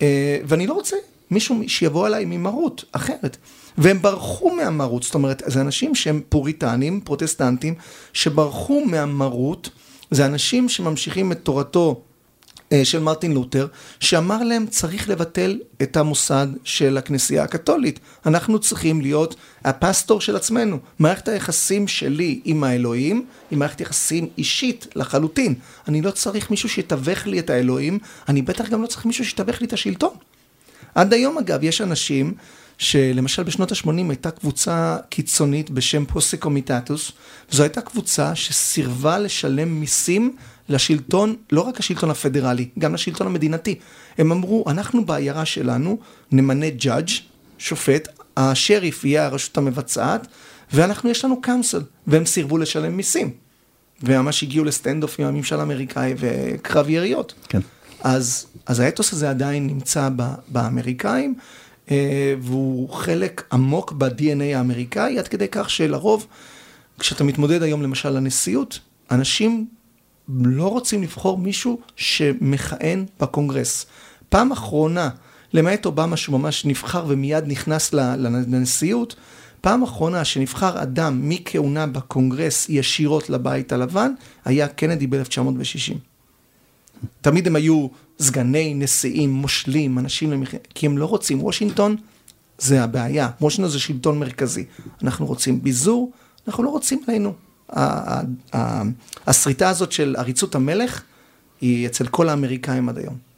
אה, 0.02 0.38
ואני 0.44 0.66
לא 0.66 0.72
רוצה 0.72 0.96
מישהו 1.30 1.62
שיבוא 1.66 2.06
אליי 2.06 2.24
ממרות 2.24 2.84
אחרת. 2.92 3.36
והם 3.78 4.02
ברחו 4.02 4.50
מהמרות, 4.50 5.02
זאת 5.02 5.14
אומרת, 5.14 5.42
זה 5.46 5.60
אנשים 5.60 5.94
שהם 5.94 6.20
פוריטנים, 6.28 7.00
פרוטסטנטים, 7.00 7.74
שברחו 8.12 8.84
מהמרות, 8.84 9.70
זה 10.10 10.26
אנשים 10.26 10.68
שממשיכים 10.68 11.32
את 11.32 11.38
תורתו 11.42 12.02
של 12.84 12.98
מרטין 12.98 13.32
לותר, 13.32 13.66
שאמר 14.00 14.42
להם 14.42 14.66
צריך 14.66 15.08
לבטל 15.08 15.58
את 15.82 15.96
המוסד 15.96 16.46
של 16.64 16.96
הכנסייה 16.96 17.42
הקתולית. 17.42 18.00
אנחנו 18.26 18.58
צריכים 18.58 19.00
להיות 19.00 19.36
הפסטור 19.64 20.20
של 20.20 20.36
עצמנו. 20.36 20.78
מערכת 20.98 21.28
היחסים 21.28 21.88
שלי 21.88 22.40
עם 22.44 22.64
האלוהים 22.64 23.26
היא 23.50 23.58
מערכת 23.58 23.80
יחסים 23.80 24.28
אישית 24.38 24.86
לחלוטין. 24.94 25.54
אני 25.88 26.02
לא 26.02 26.10
צריך 26.10 26.50
מישהו 26.50 26.68
שיתווך 26.68 27.26
לי 27.26 27.38
את 27.38 27.50
האלוהים, 27.50 27.98
אני 28.28 28.42
בטח 28.42 28.68
גם 28.68 28.82
לא 28.82 28.86
צריך 28.86 29.06
מישהו 29.06 29.24
שיתווך 29.24 29.60
לי 29.60 29.66
את 29.66 29.72
השלטון. 29.72 30.14
עד 30.94 31.12
היום 31.12 31.38
אגב 31.38 31.64
יש 31.64 31.80
אנשים 31.80 32.34
שלמשל 32.78 33.42
בשנות 33.42 33.72
ה-80 33.72 33.88
הייתה 34.08 34.30
קבוצה 34.30 34.96
קיצונית 35.08 35.70
בשם 35.70 36.04
פוסקומיטטוס, 36.04 37.12
זו 37.50 37.62
הייתה 37.62 37.80
קבוצה 37.80 38.34
שסירבה 38.34 39.18
לשלם 39.18 39.80
מיסים 39.80 40.36
לשלטון, 40.68 41.36
לא 41.52 41.60
רק 41.60 41.80
השלטון 41.80 42.10
הפדרלי, 42.10 42.68
גם 42.78 42.94
לשלטון 42.94 43.26
המדינתי. 43.26 43.78
הם 44.18 44.32
אמרו, 44.32 44.64
אנחנו 44.66 45.04
בעיירה 45.04 45.44
שלנו 45.44 45.98
נמנה 46.32 46.66
judge, 46.80 47.12
שופט, 47.58 48.08
השריף 48.36 49.04
יהיה 49.04 49.26
הרשות 49.26 49.58
המבצעת, 49.58 50.26
ואנחנו, 50.72 51.10
יש 51.10 51.24
לנו 51.24 51.40
קאונסל, 51.40 51.82
והם 52.06 52.26
סירבו 52.26 52.58
לשלם 52.58 52.96
מיסים. 52.96 53.30
וממש 54.02 54.42
הגיעו 54.42 54.64
ל 54.64 55.02
standoff 55.02 55.20
עם 55.20 55.26
הממשל 55.26 55.60
האמריקאי 55.60 56.14
וקרב 56.18 56.88
יריות. 56.88 57.34
כן. 57.48 57.60
אז, 58.02 58.46
אז 58.66 58.80
האתוס 58.80 59.12
הזה 59.12 59.30
עדיין 59.30 59.66
נמצא 59.66 60.08
ב, 60.16 60.22
באמריקאים, 60.48 61.34
אה, 61.90 62.34
והוא 62.40 62.90
חלק 62.90 63.44
עמוק 63.52 63.92
ב-DNA 63.92 64.56
האמריקאי, 64.56 65.18
עד 65.18 65.28
כדי 65.28 65.48
כך 65.50 65.70
שלרוב, 65.70 66.26
כשאתה 66.98 67.24
מתמודד 67.24 67.62
היום 67.62 67.82
למשל 67.82 68.10
לנשיאות, 68.10 68.80
אנשים 69.10 69.66
לא 70.28 70.68
רוצים 70.68 71.02
לבחור 71.02 71.38
מישהו 71.38 71.78
שמכהן 71.96 73.04
בקונגרס. 73.20 73.86
פעם 74.28 74.52
אחרונה, 74.52 75.10
למעט 75.52 75.86
אובמה 75.86 76.16
שהוא 76.16 76.40
ממש 76.40 76.64
נבחר 76.64 77.04
ומיד 77.08 77.44
נכנס 77.46 77.92
לנשיאות, 77.92 79.16
פעם 79.60 79.82
אחרונה 79.82 80.24
שנבחר 80.24 80.82
אדם 80.82 81.28
מכהונה 81.28 81.86
בקונגרס 81.86 82.68
ישירות 82.68 83.30
לבית 83.30 83.72
הלבן, 83.72 84.12
היה 84.44 84.68
קנדי 84.68 85.06
ב-1960. 85.06 85.94
תמיד 87.20 87.46
הם 87.46 87.56
היו 87.56 87.88
סגני 88.20 88.74
נשיאים, 88.74 89.32
מושלים, 89.32 89.98
אנשים 89.98 90.32
למח... 90.32 90.50
כי 90.74 90.86
הם 90.86 90.98
לא 90.98 91.06
רוצים. 91.06 91.42
וושינגטון 91.42 91.96
זה 92.58 92.84
הבעיה, 92.84 93.30
וושינגטון 93.40 93.72
זה 93.72 93.78
שלטון 93.78 94.18
מרכזי. 94.18 94.64
אנחנו 95.02 95.26
רוצים 95.26 95.62
ביזור, 95.62 96.12
אנחנו 96.48 96.62
לא 96.62 96.68
רוצים 96.68 97.02
עלינו. 97.08 97.34
השריטה 99.26 99.68
הזאת 99.68 99.92
של 99.92 100.14
עריצות 100.18 100.54
המלך 100.54 101.02
היא 101.60 101.86
אצל 101.86 102.06
כל 102.06 102.28
האמריקאים 102.28 102.88
עד 102.88 102.98
היום. 102.98 103.28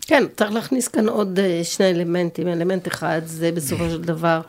כן, 0.00 0.24
צריך 0.36 0.52
להכניס 0.52 0.88
כאן 0.88 1.08
עוד 1.08 1.38
אה, 1.38 1.60
שני 1.64 1.90
אלמנטים. 1.90 2.48
אלמנט 2.48 2.88
אחד 2.88 3.20
זה 3.24 3.52
בסופו 3.52 3.90
של 3.90 4.02
דבר, 4.02 4.40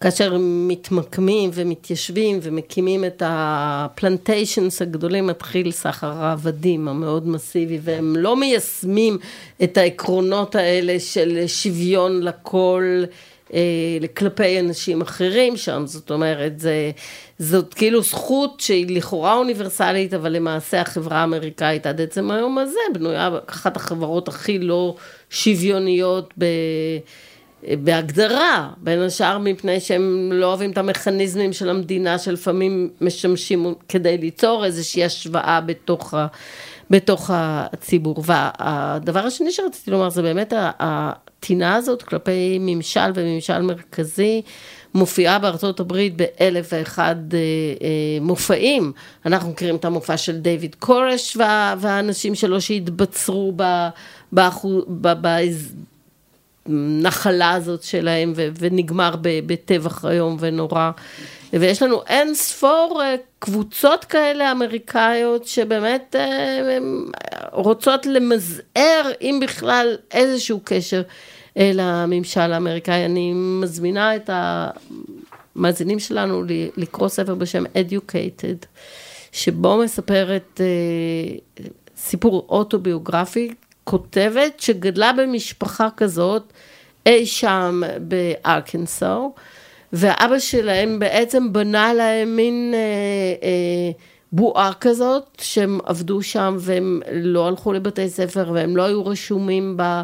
כאשר 0.00 0.36
מתמקמים 0.40 1.50
ומתיישבים 1.54 2.38
ומקימים 2.42 3.04
את 3.04 3.22
הפלנטיישנס 3.26 4.82
הגדולים, 4.82 5.26
מתחיל 5.26 5.70
סחר 5.70 6.12
העבדים 6.12 6.88
המאוד 6.88 7.28
מסיבי, 7.28 7.78
והם 7.82 8.16
לא 8.16 8.36
מיישמים 8.36 9.18
את 9.62 9.78
העקרונות 9.78 10.54
האלה 10.54 11.00
של 11.00 11.44
שוויון 11.46 12.22
לכל. 12.22 13.04
אה, 13.54 14.08
כלפי 14.16 14.60
אנשים 14.60 15.00
אחרים 15.00 15.56
שם, 15.56 15.82
זאת 15.86 16.10
אומרת, 16.10 16.60
זה, 16.60 16.90
זאת 17.38 17.74
כאילו 17.74 18.02
זכות 18.02 18.60
שהיא 18.60 18.96
לכאורה 18.96 19.34
אוניברסלית, 19.34 20.14
אבל 20.14 20.32
למעשה 20.32 20.80
החברה 20.80 21.18
האמריקאית 21.18 21.86
עד 21.86 22.00
עצם 22.00 22.30
היום 22.30 22.58
הזה 22.58 22.78
בנויה 22.94 23.30
אחת 23.46 23.76
החברות 23.76 24.28
הכי 24.28 24.58
לא 24.58 24.96
שוויוניות 25.30 26.34
ב... 26.38 26.44
בהגדרה, 27.68 28.68
בין 28.76 29.00
השאר 29.00 29.38
מפני 29.38 29.80
שהם 29.80 30.30
לא 30.32 30.46
אוהבים 30.46 30.70
את 30.70 30.78
המכניזמים 30.78 31.52
של 31.52 31.70
המדינה 31.70 32.18
שלפעמים 32.18 32.90
משמשים 33.00 33.74
כדי 33.88 34.18
ליצור 34.18 34.64
איזושהי 34.64 35.04
השוואה 35.04 35.60
בתוך, 35.60 36.14
ה, 36.14 36.26
בתוך 36.90 37.30
הציבור. 37.32 38.22
והדבר 38.24 39.26
השני 39.26 39.52
שרציתי 39.52 39.90
לומר 39.90 40.10
זה 40.10 40.22
באמת 40.22 40.52
הטינה 40.58 41.74
הזאת 41.74 42.02
כלפי 42.02 42.58
ממשל 42.60 43.10
וממשל 43.14 43.62
מרכזי 43.62 44.42
מופיעה 44.94 45.38
בארצות 45.38 45.80
הברית 45.80 46.16
באלף 46.16 46.68
ואחד 46.72 47.16
אה, 47.34 47.38
אה, 47.38 48.20
מופעים. 48.20 48.92
אנחנו 49.26 49.50
מכירים 49.50 49.76
את 49.76 49.84
המופע 49.84 50.16
של 50.16 50.40
דיוויד 50.40 50.74
קורש 50.74 51.36
וה, 51.36 51.74
והאנשים 51.78 52.34
שלו 52.34 52.60
שהתבצרו 52.60 53.52
ב... 53.56 53.88
בנחלה 56.68 57.52
הזאת 57.52 57.82
שלהם 57.82 58.32
ו, 58.36 58.48
ונגמר 58.58 59.14
בטבח 59.22 60.04
איום 60.04 60.36
ונורא. 60.40 60.90
ויש 61.52 61.82
לנו 61.82 62.02
אין 62.06 62.34
ספור 62.34 63.02
אה, 63.02 63.14
קבוצות 63.38 64.04
כאלה 64.04 64.52
אמריקאיות 64.52 65.46
שבאמת 65.46 66.16
רוצות 67.52 68.06
למזער, 68.06 69.10
אם 69.20 69.38
בכלל, 69.42 69.96
איזשהו 70.12 70.60
קשר 70.64 71.02
לממשל 71.56 72.52
האמריקאי. 72.52 73.04
אני 73.04 73.32
מזמינה 73.34 74.16
את 74.16 74.30
המאזינים 74.32 75.98
שלנו 75.98 76.44
לקרוא 76.76 77.08
ספר 77.08 77.34
בשם 77.34 77.64
Educated, 77.66 78.66
שבו 79.32 79.76
מספרת 79.76 80.60
אה, 80.60 81.64
סיפור 81.96 82.46
אוטוביוגרפי, 82.48 83.54
כותבת 83.84 84.60
שגדלה 84.60 85.12
במשפחה 85.12 85.88
כזאת 85.96 86.52
אי 87.06 87.26
שם 87.26 87.82
בארקנסו, 88.00 89.34
ואבא 89.92 90.38
שלהם 90.38 90.98
בעצם 90.98 91.52
בנה 91.52 91.94
להם 91.94 92.36
מין 92.36 92.74
אה, 92.74 92.78
אה, 93.48 93.90
בועה 94.32 94.72
כזאת, 94.80 95.24
שהם 95.40 95.78
עבדו 95.84 96.22
שם 96.22 96.56
והם 96.60 97.00
לא 97.12 97.48
הלכו 97.48 97.72
לבתי 97.72 98.08
ספר 98.08 98.50
והם 98.54 98.76
לא 98.76 98.82
היו 98.82 99.06
רשומים 99.06 99.76
ב... 99.76 100.02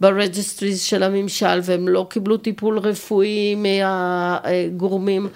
ב 0.00 0.08
registries 0.08 0.82
של 0.82 1.02
הממשל 1.02 1.60
והם 1.62 1.88
לא 1.88 2.06
קיבלו 2.10 2.36
טיפול 2.36 2.78
רפואי 2.78 3.54
מהגורמים 3.54 5.28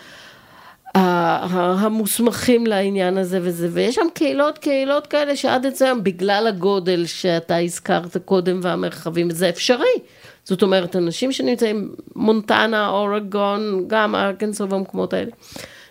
המוסמכים 0.94 2.66
לעניין 2.66 3.18
הזה 3.18 3.38
וזה, 3.42 3.68
ויש 3.72 3.94
שם 3.94 4.06
קהילות, 4.14 4.58
קהילות 4.58 5.06
כאלה 5.06 5.36
שעד 5.36 5.66
אצלם, 5.66 6.04
בגלל 6.04 6.46
הגודל 6.48 7.06
שאתה 7.06 7.56
הזכרת 7.56 8.16
קודם 8.16 8.60
והמרחבים, 8.62 9.30
זה 9.30 9.48
אפשרי. 9.48 9.98
זאת 10.44 10.62
אומרת, 10.62 10.96
אנשים 10.96 11.32
שנמצאים 11.32 11.94
מונטנה, 12.16 12.88
אורגון, 12.88 13.84
גם 13.86 14.14
ארקנסו 14.14 14.68
והמקומות 14.68 15.12
האלה. 15.12 15.30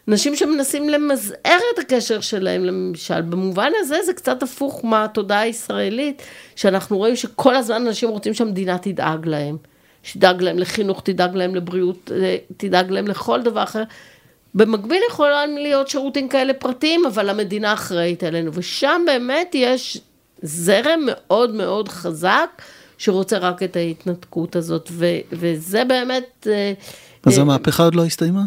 אנשים 0.08 0.36
שמנסים 0.36 0.90
למזער 0.90 1.60
את 1.74 1.80
הקשר 1.80 2.22
שלהם 2.22 2.66
לממשל. 2.66 3.22
במובן 3.22 3.72
הזה 3.80 3.98
זה 4.06 4.14
קצת 4.14 4.44
הפוך 4.44 4.86
מהתודעה 4.86 5.40
הישראלית, 5.40 6.22
שאנחנו 6.56 6.98
רואים 6.98 7.16
שכל 7.16 7.56
הזמן 7.56 7.88
אנשים 7.88 8.10
רוצים 8.10 8.34
שהמדינה 8.34 8.78
תדאג 8.78 9.28
להם. 9.28 9.58
שתדאג 10.04 10.42
להם 10.42 10.60
לחינוך, 10.60 11.02
תדאג 11.04 11.36
להם 11.36 11.56
לבריאות, 11.56 12.12
אה, 12.16 12.38
תדאג 12.58 12.92
להם 12.92 13.08
לכל 13.08 13.42
דבר 13.42 13.64
אחר. 13.64 13.84
במקביל 14.56 15.02
יכולים 15.10 15.58
להיות 15.58 15.88
שירותים 15.88 16.30
כאלה 16.30 16.54
פרטיים, 16.54 17.06
אבל 17.06 17.30
המדינה 17.30 17.74
אחראית 17.74 18.24
עלינו, 18.24 18.52
ושם 18.54 19.02
באמת 19.06 19.52
יש 19.54 19.98
זרם 20.42 21.00
מאוד 21.06 21.54
מאוד 21.54 21.90
חזק, 21.90 22.62
שרוצה 22.98 23.38
רק 23.38 23.64
את 23.64 23.76
ההתנתקות 23.76 24.56
הזאת, 24.56 24.90
ו, 24.92 25.06
וזה 25.32 25.84
באמת... 25.86 26.48
אה, 26.52 26.74
אז 27.26 27.38
המהפכה 27.38 27.84
עוד 27.84 27.96
לא 27.96 28.06
הסתיימה? 28.06 28.42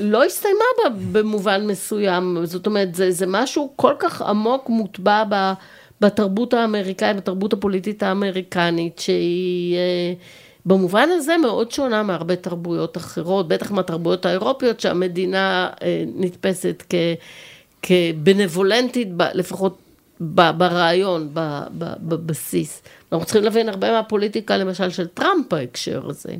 לא 0.00 0.24
הסתיימה 0.24 0.64
בה 0.84 0.90
במובן 1.12 1.66
מסוים, 1.66 2.38
זאת 2.44 2.66
אומרת, 2.66 2.94
זה, 2.94 3.10
זה 3.10 3.26
משהו 3.28 3.72
כל 3.76 3.94
כך 3.98 4.22
עמוק 4.22 4.68
מוטבע 4.68 5.24
ב, 5.28 5.52
בתרבות 6.00 6.54
האמריקאית, 6.54 7.16
בתרבות 7.16 7.52
הפוליטית 7.52 8.02
האמריקנית, 8.02 8.98
שהיא 8.98 9.76
אה, 9.76 10.12
במובן 10.68 11.08
הזה 11.12 11.36
מאוד 11.36 11.72
שונה 11.72 12.02
מהרבה 12.02 12.36
תרבויות 12.36 12.96
אחרות, 12.96 13.48
בטח 13.48 13.70
מהתרבויות 13.70 14.26
האירופיות, 14.26 14.80
שהמדינה 14.80 15.70
אה, 15.82 16.04
נתפסת 16.14 16.82
כ, 16.88 16.94
כבנבולנטית, 17.82 19.08
לפחות 19.34 19.78
ברעיון, 20.20 21.28
בבסיס. 22.02 22.82
אנחנו 23.12 23.26
צריכים 23.26 23.44
להבין 23.44 23.68
הרבה 23.68 23.92
מהפוליטיקה, 23.92 24.56
למשל, 24.56 24.90
של 24.90 25.06
טראמפ 25.06 25.46
בהקשר 25.50 26.08
הזה. 26.08 26.34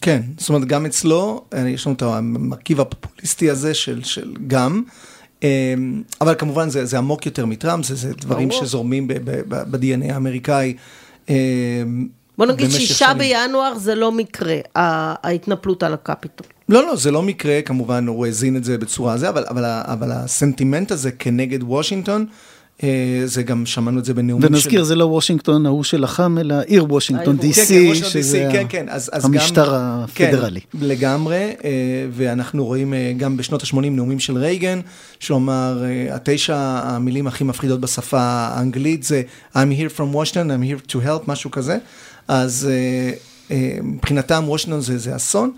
כן, 0.00 0.22
זאת 0.38 0.48
אומרת, 0.48 0.64
גם 0.64 0.86
אצלו, 0.86 1.44
אה, 1.54 1.68
יש 1.68 1.86
לנו 1.86 1.96
את 1.96 2.02
המרכיב 2.02 2.80
הפופוליסטי 2.80 3.50
הזה 3.50 3.74
של, 3.74 4.02
של 4.02 4.34
גם, 4.46 4.82
אה, 5.42 5.74
אבל 6.20 6.34
כמובן 6.34 6.68
זה, 6.68 6.84
זה 6.84 6.98
עמוק 6.98 7.26
יותר 7.26 7.46
מטראמפ, 7.46 7.84
זה, 7.84 7.94
זה 7.94 8.14
דברים 8.14 8.48
ברור. 8.48 8.64
שזורמים 8.64 9.08
ב-DNA 9.08 10.12
האמריקאי. 10.12 10.76
בוא 12.38 12.46
נגיד 12.46 12.70
שישה 12.70 13.14
בינואר 13.18 13.78
זה 13.78 13.94
לא 13.94 14.12
מקרה, 14.12 14.56
ההתנפלות 14.74 15.82
על 15.82 15.94
הקפיטול. 15.94 16.46
לא, 16.68 16.86
לא, 16.86 16.96
זה 16.96 17.10
לא 17.10 17.22
מקרה, 17.22 17.62
כמובן 17.62 18.06
הוא 18.06 18.26
האזין 18.26 18.56
את 18.56 18.64
זה 18.64 18.78
בצורה 18.78 19.18
זה, 19.18 19.28
אבל, 19.28 19.44
אבל, 19.48 19.64
אבל 19.64 20.12
הסנטימנט 20.12 20.92
הזה 20.92 21.10
כנגד 21.10 21.62
וושינגטון, 21.62 22.26
אה, 22.82 23.22
זה 23.24 23.42
גם 23.42 23.66
שמענו 23.66 23.98
את 23.98 24.04
זה 24.04 24.14
בנאומים 24.14 24.48
של... 24.48 24.54
ונזכיר, 24.54 24.84
זה 24.84 24.94
לא 24.94 25.04
וושינגטון 25.04 25.66
ההוא 25.66 25.84
של 25.84 26.04
החם, 26.04 26.38
אלא 26.38 26.54
עיר 26.66 26.84
וושינגטון 26.84 27.36
די 27.36 27.52
סי, 27.52 27.92
כן, 27.94 28.08
שזה 28.08 28.48
כן, 28.52 28.66
כן, 28.68 28.86
אז, 28.88 29.10
אז 29.12 29.24
המשטר 29.24 29.66
גם, 29.66 30.00
הפדרלי. 30.04 30.60
כן, 30.60 30.78
לגמרי, 30.80 31.54
אה, 31.64 31.70
ואנחנו 32.12 32.64
רואים 32.64 32.94
אה, 32.94 33.12
גם 33.16 33.36
בשנות 33.36 33.62
ה-80 33.62 33.80
נאומים 33.80 34.18
של 34.18 34.38
רייגן, 34.38 34.80
שהוא 35.20 35.38
אמר, 35.38 35.84
התשע 36.10 36.56
המילים 36.58 37.26
הכי 37.26 37.44
מפחידות 37.44 37.80
בשפה 37.80 38.20
האנגלית 38.20 39.02
זה 39.02 39.22
I'm 39.54 39.56
here 39.78 39.98
from 39.98 40.14
Washington, 40.14 40.50
I'm 40.50 40.90
here 40.90 40.92
to 40.92 40.96
help, 40.96 41.30
משהו 41.30 41.50
כזה. 41.50 41.78
אז 42.28 42.68
מבחינתם 43.82 44.44
וושינגטון 44.46 44.80
זה, 44.80 44.98
זה 44.98 45.16
אסון, 45.16 45.52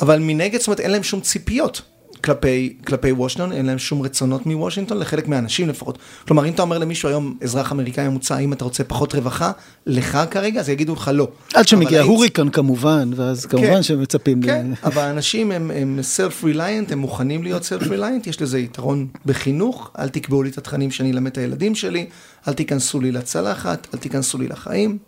אבל 0.00 0.18
מנגד, 0.18 0.58
זאת 0.58 0.66
אומרת, 0.66 0.80
אין 0.80 0.90
להם 0.90 1.02
שום 1.02 1.20
ציפיות. 1.20 1.82
כלפי, 2.24 2.76
כלפי 2.86 3.12
וושינגטון, 3.12 3.52
אין 3.52 3.66
להם 3.66 3.78
שום 3.78 4.02
רצונות 4.02 4.46
מוושינגטון, 4.46 4.98
לחלק 4.98 5.28
מהאנשים 5.28 5.68
לפחות. 5.68 5.98
כלומר, 6.26 6.46
אם 6.46 6.52
אתה 6.52 6.62
אומר 6.62 6.78
למישהו 6.78 7.08
היום, 7.08 7.36
אזרח 7.42 7.72
אמריקאי 7.72 8.08
ממוצע, 8.08 8.36
האם 8.36 8.52
אתה 8.52 8.64
רוצה 8.64 8.84
פחות 8.84 9.14
רווחה, 9.14 9.52
לך 9.86 10.18
כרגע, 10.30 10.60
אז 10.60 10.68
יגידו 10.68 10.94
לך 10.94 11.10
לא. 11.14 11.28
עד 11.54 11.68
שמגיע 11.68 12.02
הוריקן 12.02 12.48
כמובן, 12.48 13.10
ואז 13.16 13.46
כן, 13.46 13.58
כמובן 13.58 13.82
שהם 13.82 14.02
מצפים. 14.02 14.42
כן, 14.42 14.66
ל... 14.70 14.74
אבל 14.84 15.02
האנשים 15.02 15.52
הם, 15.52 15.70
הם 15.70 16.00
self-reliant, 16.16 16.92
הם 16.92 16.98
מוכנים 16.98 17.42
להיות 17.42 17.62
self-reliant, 17.62 18.28
יש 18.28 18.42
לזה 18.42 18.58
יתרון 18.58 19.06
בחינוך, 19.26 19.90
אל 19.98 20.08
תקבעו 20.08 20.42
לי 20.42 20.50
את 20.50 20.58
התכנים 20.58 20.90
שאני 20.90 21.12
אלמד 21.12 21.30
את 21.30 21.38
הילדים 21.38 21.74
שלי, 21.74 22.06
אל 22.48 22.52
תיכנסו 22.52 23.00
לי 23.00 23.12
לצלחת, 23.12 23.86
אל 23.94 23.98
תיכנסו 23.98 24.38
לי 24.38 24.48
לחיים. 24.48 24.98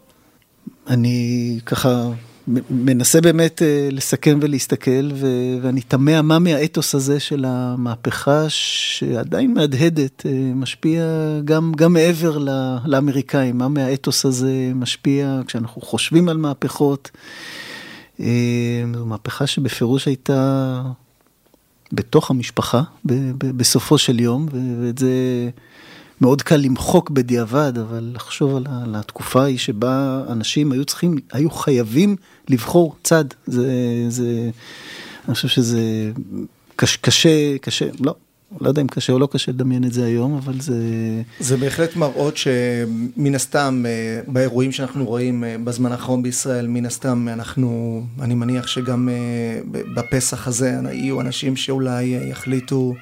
אני 0.86 1.58
ככה 1.66 2.10
מנסה 2.70 3.20
באמת 3.20 3.62
אה, 3.62 3.88
לסכם 3.92 4.38
ולהסתכל, 4.42 5.10
ואני 5.62 5.80
תמה 5.80 6.22
מה 6.22 6.38
מהאתוס 6.38 6.94
הזה 6.94 7.20
של 7.20 7.44
המהפכה, 7.48 8.44
שעדיין 8.48 9.54
מהדהדת, 9.54 10.26
אה, 10.26 10.52
משפיע 10.54 11.04
גם, 11.44 11.72
גם 11.76 11.92
מעבר 11.92 12.38
לאמריקאים, 12.86 13.58
מה 13.58 13.68
מהאתוס 13.68 14.24
הזה 14.24 14.72
משפיע 14.74 15.40
כשאנחנו 15.46 15.80
חושבים 15.82 16.28
על 16.28 16.36
מהפכות. 16.36 17.10
אה, 18.20 18.84
זו 18.94 19.06
מהפכה 19.06 19.46
שבפירוש 19.46 20.06
הייתה 20.06 20.82
בתוך 21.92 22.30
המשפחה, 22.30 22.82
בסופו 23.38 23.98
של 23.98 24.20
יום, 24.20 24.46
ואת 24.82 24.98
זה... 24.98 25.10
מאוד 26.20 26.42
קל 26.42 26.56
למחוק 26.56 27.10
בדיעבד, 27.10 27.72
אבל 27.78 28.10
לחשוב 28.14 28.56
על, 28.56 28.66
על 28.84 28.94
התקופה 28.94 29.42
ההיא 29.42 29.58
שבה 29.58 30.22
אנשים 30.28 30.72
היו 30.72 30.84
צריכים, 30.84 31.16
היו 31.32 31.50
חייבים 31.50 32.16
לבחור 32.48 32.96
צד. 33.02 33.24
זה, 33.46 33.72
זה, 34.08 34.50
אני 35.28 35.34
חושב 35.34 35.48
שזה 35.48 36.10
קש, 36.76 36.96
קשה, 36.96 37.58
קשה, 37.58 37.88
לא, 38.00 38.14
לא 38.60 38.68
יודע 38.68 38.82
אם 38.82 38.86
קשה 38.86 39.12
או 39.12 39.18
לא 39.18 39.28
קשה 39.32 39.52
לדמיין 39.52 39.84
את 39.84 39.92
זה 39.92 40.04
היום, 40.04 40.36
אבל 40.36 40.60
זה... 40.60 40.74
זה 41.40 41.56
בהחלט 41.56 41.96
מראות 41.96 42.36
שמן 42.36 43.34
הסתם, 43.34 43.84
אה, 43.86 44.20
באירועים 44.26 44.72
שאנחנו 44.72 45.04
רואים 45.04 45.44
אה, 45.44 45.56
בזמן 45.64 45.92
האחרון 45.92 46.22
בישראל, 46.22 46.66
מן 46.66 46.86
הסתם 46.86 47.28
אנחנו, 47.28 48.02
אני 48.20 48.34
מניח 48.34 48.66
שגם 48.66 49.08
אה, 49.08 49.60
בפסח 49.94 50.48
הזה 50.48 50.74
יהיו 50.92 51.20
אנשים 51.20 51.56
שאולי 51.56 52.04
יחליטו 52.30 52.94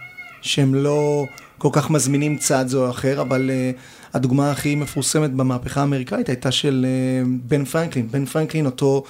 שהם 0.43 0.75
לא... 0.75 1.27
כל 1.59 1.69
כך 1.73 1.91
מזמינים 1.91 2.39
צד 2.39 2.65
זו 2.69 2.87
או 2.87 2.91
אחר, 2.91 3.21
אבל 3.21 3.51
uh, 3.51 3.79
הדוגמה 4.15 4.51
הכי 4.51 4.75
מפורסמת 4.75 5.31
במהפכה 5.33 5.81
האמריקאית 5.81 6.29
הייתה 6.29 6.51
של 6.51 6.87
uh, 6.87 7.29
בן 7.43 7.65
פרנקלין. 7.65 8.09
בן 8.11 8.25
פרנקלין 8.25 8.67
אותו, 8.67 9.03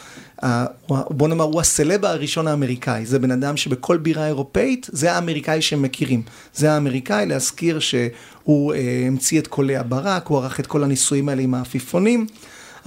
uh, 0.43 0.47
בוא 0.89 1.29
נאמר, 1.29 1.45
הוא 1.45 1.61
הסלב 1.61 2.05
הראשון 2.05 2.49
האמריקאי. 2.49 3.07
זה 3.07 3.19
בן 3.19 3.31
אדם 3.31 3.57
שבכל 3.57 3.97
בירה 3.97 4.27
אירופאית, 4.27 4.87
זה 4.93 5.13
האמריקאי 5.13 5.63
שהם 5.63 5.83
מכירים. 5.83 6.23
זה 6.55 6.73
האמריקאי, 6.73 7.27
להזכיר 7.27 7.79
שהוא 7.79 8.75
uh, 8.75 8.77
המציא 9.07 9.41
את 9.41 9.47
קולי 9.47 9.77
הברק, 9.77 10.27
הוא 10.27 10.39
ערך 10.39 10.61
את 10.61 10.67
כל 10.67 10.85
הניסויים 10.85 11.29
האלה 11.29 11.43
עם 11.43 11.55
העפיפונים. 11.55 12.27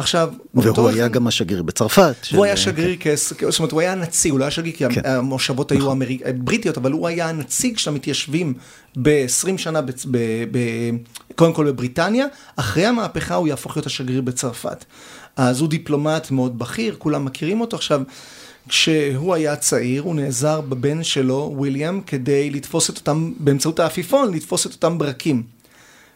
עכשיו... 0.01 0.29
והוא 0.53 0.89
היה 0.89 1.07
גם 1.07 1.27
השגריר 1.27 1.63
בצרפת. 1.63 2.15
הוא 2.35 2.45
היה 2.45 2.57
שגריר, 2.57 2.97
זאת 3.49 3.59
אומרת, 3.59 3.71
הוא 3.71 3.81
היה 3.81 3.91
הנציג, 3.91 4.31
הוא 4.31 4.39
לא 4.39 4.43
היה 4.43 4.51
שגריר, 4.51 4.73
כי 4.73 4.85
כן. 4.89 5.01
המושבות 5.05 5.71
היו 5.71 5.79
נכון. 5.79 5.99
בריטיות, 6.35 6.77
אבל 6.77 6.91
הוא 6.91 7.07
היה 7.07 7.29
הנציג 7.29 7.77
של 7.77 7.89
המתיישבים 7.89 8.53
ב-20 9.01 9.57
שנה, 9.57 9.81
קודם 11.35 11.53
כל 11.53 11.71
בבריטניה, 11.71 12.25
אחרי 12.55 12.85
המהפכה 12.85 13.35
הוא 13.35 13.47
יהפוך 13.47 13.77
להיות 13.77 13.85
השגריר 13.85 14.21
בצרפת. 14.21 14.85
אז 15.35 15.59
הוא 15.59 15.69
דיפלומט 15.69 16.31
מאוד 16.31 16.59
בכיר, 16.59 16.95
כולם 16.97 17.25
מכירים 17.25 17.61
אותו. 17.61 17.77
עכשיו, 17.77 18.01
כשהוא 18.67 19.33
היה 19.33 19.55
צעיר, 19.55 20.01
הוא 20.01 20.15
נעזר 20.15 20.61
בבן 20.61 21.03
שלו, 21.03 21.53
וויליאם, 21.55 22.01
כדי 22.01 22.49
לתפוס 22.49 22.89
את 22.89 22.97
אותם, 22.97 23.31
באמצעות 23.37 23.79
העפיפון, 23.79 24.33
לתפוס 24.33 24.65
את 24.65 24.71
אותם 24.71 24.97
ברקים. 24.97 25.43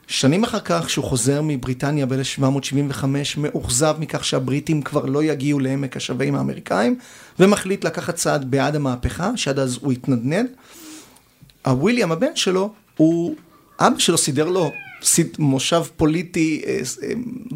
שנים 0.08 0.44
אחר 0.44 0.60
כך, 0.60 0.86
כשהוא 0.86 1.06
חוזר 1.06 1.42
מבריטניה 1.44 2.06
ב-1775, 2.06 3.06
מאוכזב 3.38 3.96
מכך 4.00 4.26
שהבריטים 4.26 4.82
כבר 4.82 5.06
לא 5.06 5.24
יגיעו 5.24 5.60
לעמק 5.60 5.98
השווים 5.98 6.36
האמריקאים, 6.36 7.00
ומחליט 7.40 7.84
לקחת 7.84 8.16
צעד 8.16 8.52
בעד 8.52 8.76
המהפכה, 8.76 9.32
שעד 9.36 9.60
אז 9.60 9.78
הוא 9.82 9.92
התנדנד. 9.92 10.50
הוויליאם, 11.66 12.12
הבן 12.12 12.36
שלו, 12.36 12.74
הוא, 12.98 13.36
אבא 13.80 14.00
שלו 14.00 14.18
סידר 14.18 14.50
לו 14.50 14.72
סיד, 15.02 15.36
מושב 15.40 15.84
פוליטי, 15.98 16.62
אה, 16.66 16.80
אה, 17.04 17.14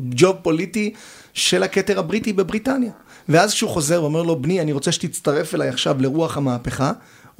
ג'וב 0.10 0.36
פוליטי 0.42 0.94
של 1.34 1.64
הכתר 1.64 2.00
הבריטי 2.00 2.34
בבריטניה. 2.34 2.92
ואז 3.30 3.54
כשהוא 3.54 3.70
חוזר 3.70 4.02
ואומר 4.02 4.24
לו, 4.24 4.42
בני, 4.42 4.62
אני 4.62 4.72
רוצה 4.72 4.92
שתצטרף 4.92 5.56
אליי 5.56 5.70
עכשיו 5.70 6.02
לרוח 6.02 6.38
המהפכה, 6.38 6.92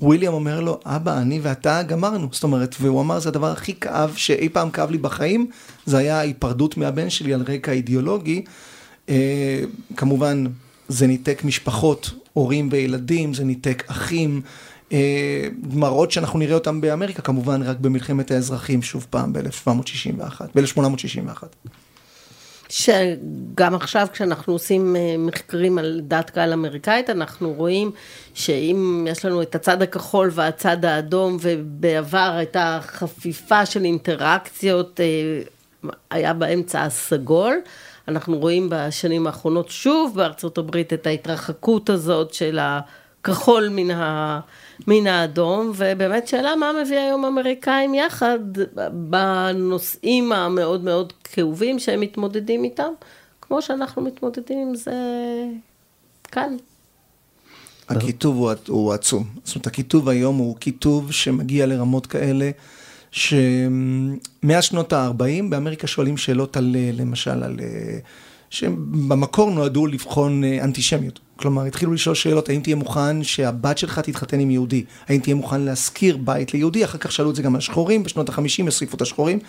וויליאם 0.02 0.34
אומר 0.34 0.60
לו, 0.60 0.80
אבא, 0.86 1.18
אני 1.18 1.40
ואתה 1.40 1.84
גמרנו. 1.84 2.28
זאת 2.32 2.44
אומרת, 2.44 2.76
והוא 2.82 3.02
אמר, 3.02 3.20
זה 3.20 3.30
הדבר 3.30 3.52
הכי 3.52 3.74
כאב 3.74 4.14
שאי 4.16 4.50
פעם 4.50 4.70
כאב 4.70 4.92
לי 4.92 4.98
בחיים, 4.98 5.48
זה 5.86 5.98
היה 5.98 6.18
ההיפרדות 6.18 6.78
מהבן 6.78 7.10
שלי 7.10 7.34
על 7.34 7.42
רקע 7.48 7.72
אידיאולוגי. 7.72 8.44
אה, 9.10 9.62
כמובן, 9.98 10.46
זה 10.88 11.08
ניתק 11.08 11.44
משפחות, 11.44 12.12
הורים 12.34 12.70
וילדים, 12.72 13.34
זה 13.34 13.44
ניתק 13.44 13.84
אחים. 13.88 14.42
אה, 14.92 15.48
מראות 15.74 16.12
שאנחנו 16.12 16.40
נראה 16.40 16.54
אותם 16.54 16.82
באמריקה, 16.82 17.22
כמובן 17.22 17.62
רק 17.62 17.78
במלחמת 17.80 18.32
האזרחים, 18.32 18.82
שוב 18.82 19.08
פעם, 19.10 19.34
ב-1761, 19.34 20.42
ב-1861. 20.56 21.44
שגם 22.70 23.76
עכשיו 23.76 24.08
כשאנחנו 24.14 24.54
עושים 24.54 24.96
אה, 24.96 25.16
מחקרים 25.18 25.78
על 25.78 26.02
דת 26.04 26.30
קהל 26.30 26.54
אמריקאית, 26.54 27.10
אנחנו 27.10 27.54
רואים 27.54 27.92
שאם 28.34 29.08
יש 29.10 29.26
לנו 29.26 29.42
את 29.42 29.56
הצד 29.56 29.82
הכחול 29.82 30.30
והצד 30.34 30.86
האדום, 30.86 31.38
ובעבר 31.42 32.34
הייתה 32.38 32.80
חפיפה 32.82 33.66
של 33.66 33.84
אינטראקציות, 33.84 35.00
אה, 35.00 35.42
היה 36.12 36.34
באמצע 36.34 36.84
הסגול. 36.84 37.56
אנחנו 38.08 38.38
רואים 38.38 38.68
בשנים 38.72 39.28
האחרונות 39.28 39.70
שוב 39.70 40.16
בארצות 40.16 40.58
הברית 40.58 40.94
את 40.94 41.08
ההתרחקות 41.08 41.90
הזאת 41.90 42.34
של 42.34 42.60
הכחול 42.62 43.70
מן 43.70 43.92
ה... 43.92 44.40
מן 44.88 45.08
האדום, 45.08 45.72
ובאמת 45.76 46.28
שאלה 46.28 46.56
מה 46.56 46.72
מביא 46.84 46.98
היום 46.98 47.26
אמריקאים 47.26 47.94
יחד 47.94 48.40
בנושאים 48.92 50.32
המאוד 50.32 50.84
מאוד 50.84 51.14
כאובים 51.24 51.80
שהם 51.80 52.00
מתמודדים 52.00 52.64
איתם, 52.64 52.92
כמו 53.42 53.62
שאנחנו 53.62 54.02
מתמודדים 54.02 54.68
עם 54.68 54.76
זה 54.76 54.94
כאן. 56.32 56.56
הקיטוב 57.90 58.38
הוא, 58.38 58.52
הוא 58.68 58.94
עצום. 58.94 59.24
זאת 59.44 59.56
אומרת, 59.56 59.68
הקיטוב 59.68 60.10
היום 60.10 60.38
הוא 60.38 60.56
קיטוב 60.56 61.12
שמגיע 61.12 61.66
לרמות 61.66 62.08
כאלה, 62.08 62.52
שמאז 63.12 64.64
שנות 64.64 64.94
ה-40 64.94 65.50
באמריקה 65.50 65.88
שואלים 65.88 66.18
שאלות 66.18 66.58
על, 66.58 66.76
למשל, 66.94 67.44
על... 67.44 67.60
שבמקור 68.50 69.52
נועדו 69.52 69.88
לבחון 69.88 70.44
אנטישמיות. 70.44 71.20
כלומר, 71.40 71.66
התחילו 71.66 71.94
לשאול 71.94 72.16
שאלות, 72.16 72.50
האם 72.50 72.62
תהיה 72.62 72.76
מוכן 72.76 73.24
שהבת 73.24 73.78
שלך 73.78 74.00
תתחתן 74.00 74.40
עם 74.40 74.52
יהודי? 74.52 74.84
האם 75.08 75.20
תהיה 75.20 75.36
מוכן 75.36 75.62
להשכיר 75.62 76.18
בית 76.18 76.54
ליהודי? 76.54 76.86
אחר 76.86 76.98
כך 76.98 77.12
שאלו 77.12 77.30
את 77.30 77.36
זה 77.36 77.42
גם 77.42 77.56
על 77.56 77.62
שחורים, 77.62 78.04
בשנות 78.04 78.30
ה-50 78.30 78.64
הוסיפו 78.66 78.96
את 78.96 79.02
השחורים. 79.02 79.40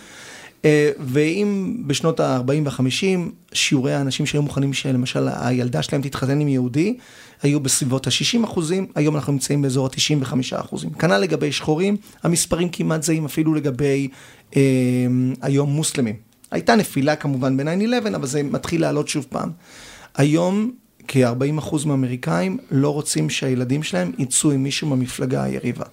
אה, 0.65 0.91
ואם 0.99 1.77
בשנות 1.87 2.19
ה-40 2.19 2.51
וה-50 2.65 3.31
שיעורי 3.53 3.93
האנשים 3.93 4.25
שהיו 4.25 4.41
מוכנים 4.41 4.73
שלמשל 4.73 5.27
הילדה 5.35 5.81
שלהם 5.81 6.01
תתחתן 6.01 6.39
עם 6.39 6.47
יהודי, 6.47 6.97
היו 7.41 7.59
בסביבות 7.59 8.07
ה-60 8.07 8.43
אחוזים, 8.43 8.87
היום 8.95 9.15
אנחנו 9.15 9.33
נמצאים 9.33 9.61
באזור 9.61 9.85
ה-95 9.87 10.33
אחוזים. 10.51 10.89
כנ"ל 10.89 11.17
לגבי 11.17 11.51
שחורים, 11.51 11.97
המספרים 12.23 12.69
כמעט 12.69 13.03
זהים 13.03 13.25
אפילו 13.25 13.53
לגבי 13.53 14.07
אה, 14.55 14.61
היום 15.41 15.69
מוסלמים. 15.69 16.15
הייתה 16.51 16.75
נפילה 16.75 17.15
כמובן 17.15 17.57
ב-9-11, 17.57 18.15
אבל 18.15 18.27
זה 18.27 18.43
מתחיל 18.43 18.81
לעלות 18.81 19.07
שוב 19.07 19.25
פעם. 19.29 19.51
היום 20.15 20.71
כ-40 21.07 21.59
אחוז 21.59 21.85
מהאמריקאים 21.85 22.57
לא 22.71 22.93
רוצים 22.93 23.29
שהילדים 23.29 23.83
שלהם 23.83 24.11
יצאו 24.17 24.51
עם 24.51 24.63
מישהו 24.63 24.87
מהמפלגה 24.87 25.43
היריבה. 25.43 25.85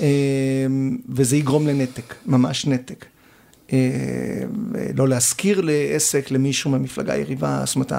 אה, 0.00 0.06
וזה 1.08 1.36
יגרום 1.36 1.66
לנתק, 1.66 2.14
ממש 2.26 2.66
נתק. 2.66 3.06
אה, 3.72 3.78
לא 4.96 5.08
להשכיר 5.08 5.60
לעסק 5.60 6.30
למישהו 6.30 6.70
מהמפלגה 6.70 7.12
היריבה, 7.12 7.62
זאת 7.66 7.74
אומרת, 7.74 7.92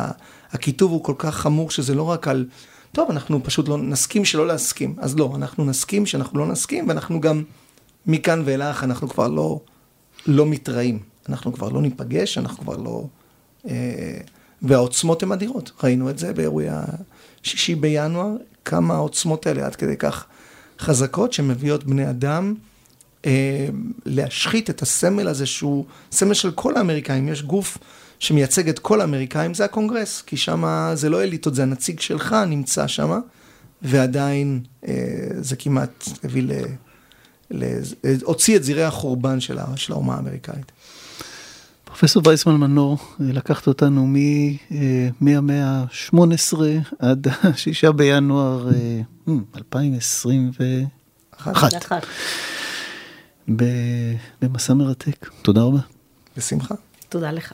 הקיטוב 0.52 0.92
הוא 0.92 1.04
כל 1.04 1.16
כך 1.18 1.36
חמור 1.36 1.72
שזה 1.72 1.96
לא 1.96 2.04
רק 2.04 2.28
על, 2.28 2.46
טוב, 2.92 3.12
אנחנו 3.12 3.44
פשוט 3.44 3.68
לא 3.68 3.78
נסכים 3.78 4.26
שלא 4.26 4.48
להסכים. 4.48 4.96
אז 4.98 5.16
לא, 5.16 5.34
אנחנו 5.36 5.66
נסכים 5.66 6.06
שאנחנו 6.06 6.40
לא 6.40 6.48
נסכים, 6.48 6.88
ואנחנו 6.88 7.22
גם, 7.22 7.44
מכאן 8.06 8.42
ואילך, 8.46 8.84
אנחנו 8.84 9.10
כבר 9.10 9.28
לא, 9.28 9.60
לא 10.28 10.46
מתראים. 10.46 11.00
אנחנו 11.30 11.54
כבר 11.54 11.70
לא 11.70 11.82
ניפגש, 11.82 12.38
אנחנו 12.38 12.64
כבר 12.64 12.78
לא... 12.78 13.06
אה, 13.70 14.18
והעוצמות 14.62 15.24
הן 15.24 15.32
אדירות. 15.32 15.72
ראינו 15.84 16.10
את 16.10 16.20
זה 16.20 16.34
באירועי 16.34 16.68
השישי 16.70 17.76
בינואר, 17.76 18.36
כמה 18.66 18.94
העוצמות 18.94 19.48
האלה 19.48 19.66
עד 19.66 19.76
כדי 19.76 19.98
כך 19.98 20.26
חזקות, 20.80 21.34
שמביאות 21.34 21.84
בני 21.84 22.10
אדם 22.10 22.56
אה, 23.26 23.68
להשחית 24.06 24.70
את 24.70 24.82
הסמל 24.82 25.28
הזה 25.28 25.46
שהוא 25.46 25.86
סמל 26.12 26.34
של 26.34 26.52
כל 26.52 26.78
האמריקאים. 26.78 27.30
יש 27.30 27.44
גוף 27.44 27.78
שמייצג 28.20 28.70
את 28.70 28.80
כל 28.80 29.02
האמריקאים, 29.02 29.54
זה 29.54 29.66
הקונגרס, 29.66 30.22
כי 30.22 30.38
שם 30.38 30.92
זה 30.94 31.10
לא 31.10 31.24
אליטות, 31.24 31.56
זה 31.56 31.64
הנציג 31.64 32.00
שלך 32.00 32.36
נמצא 32.48 32.88
שם, 32.88 33.20
ועדיין 33.82 34.60
אה, 34.88 34.94
זה 35.40 35.56
כמעט 35.56 36.10
הביא 36.24 36.44
ל... 36.44 36.52
הוציא 38.24 38.56
את 38.56 38.64
זרעי 38.64 38.84
החורבן 38.84 39.40
של 39.40 39.58
האומה 39.90 40.16
האמריקאית. 40.16 40.72
פרופסור 42.02 42.24
וייסמן 42.26 42.56
מנור, 42.56 42.98
לקחת 43.20 43.68
אותנו 43.68 44.08
מהמאה 45.22 45.66
ה-18 45.66 46.54
עד 47.00 47.28
ה-6 47.28 47.92
בינואר 47.92 48.70
2021. 49.58 52.04
אה, 53.62 54.14
במסע 54.42 54.74
מרתק. 54.74 55.30
תודה 55.42 55.62
רבה. 55.62 55.80
בשמחה. 56.38 56.76
תודה 57.10 57.32
לך. 57.32 57.54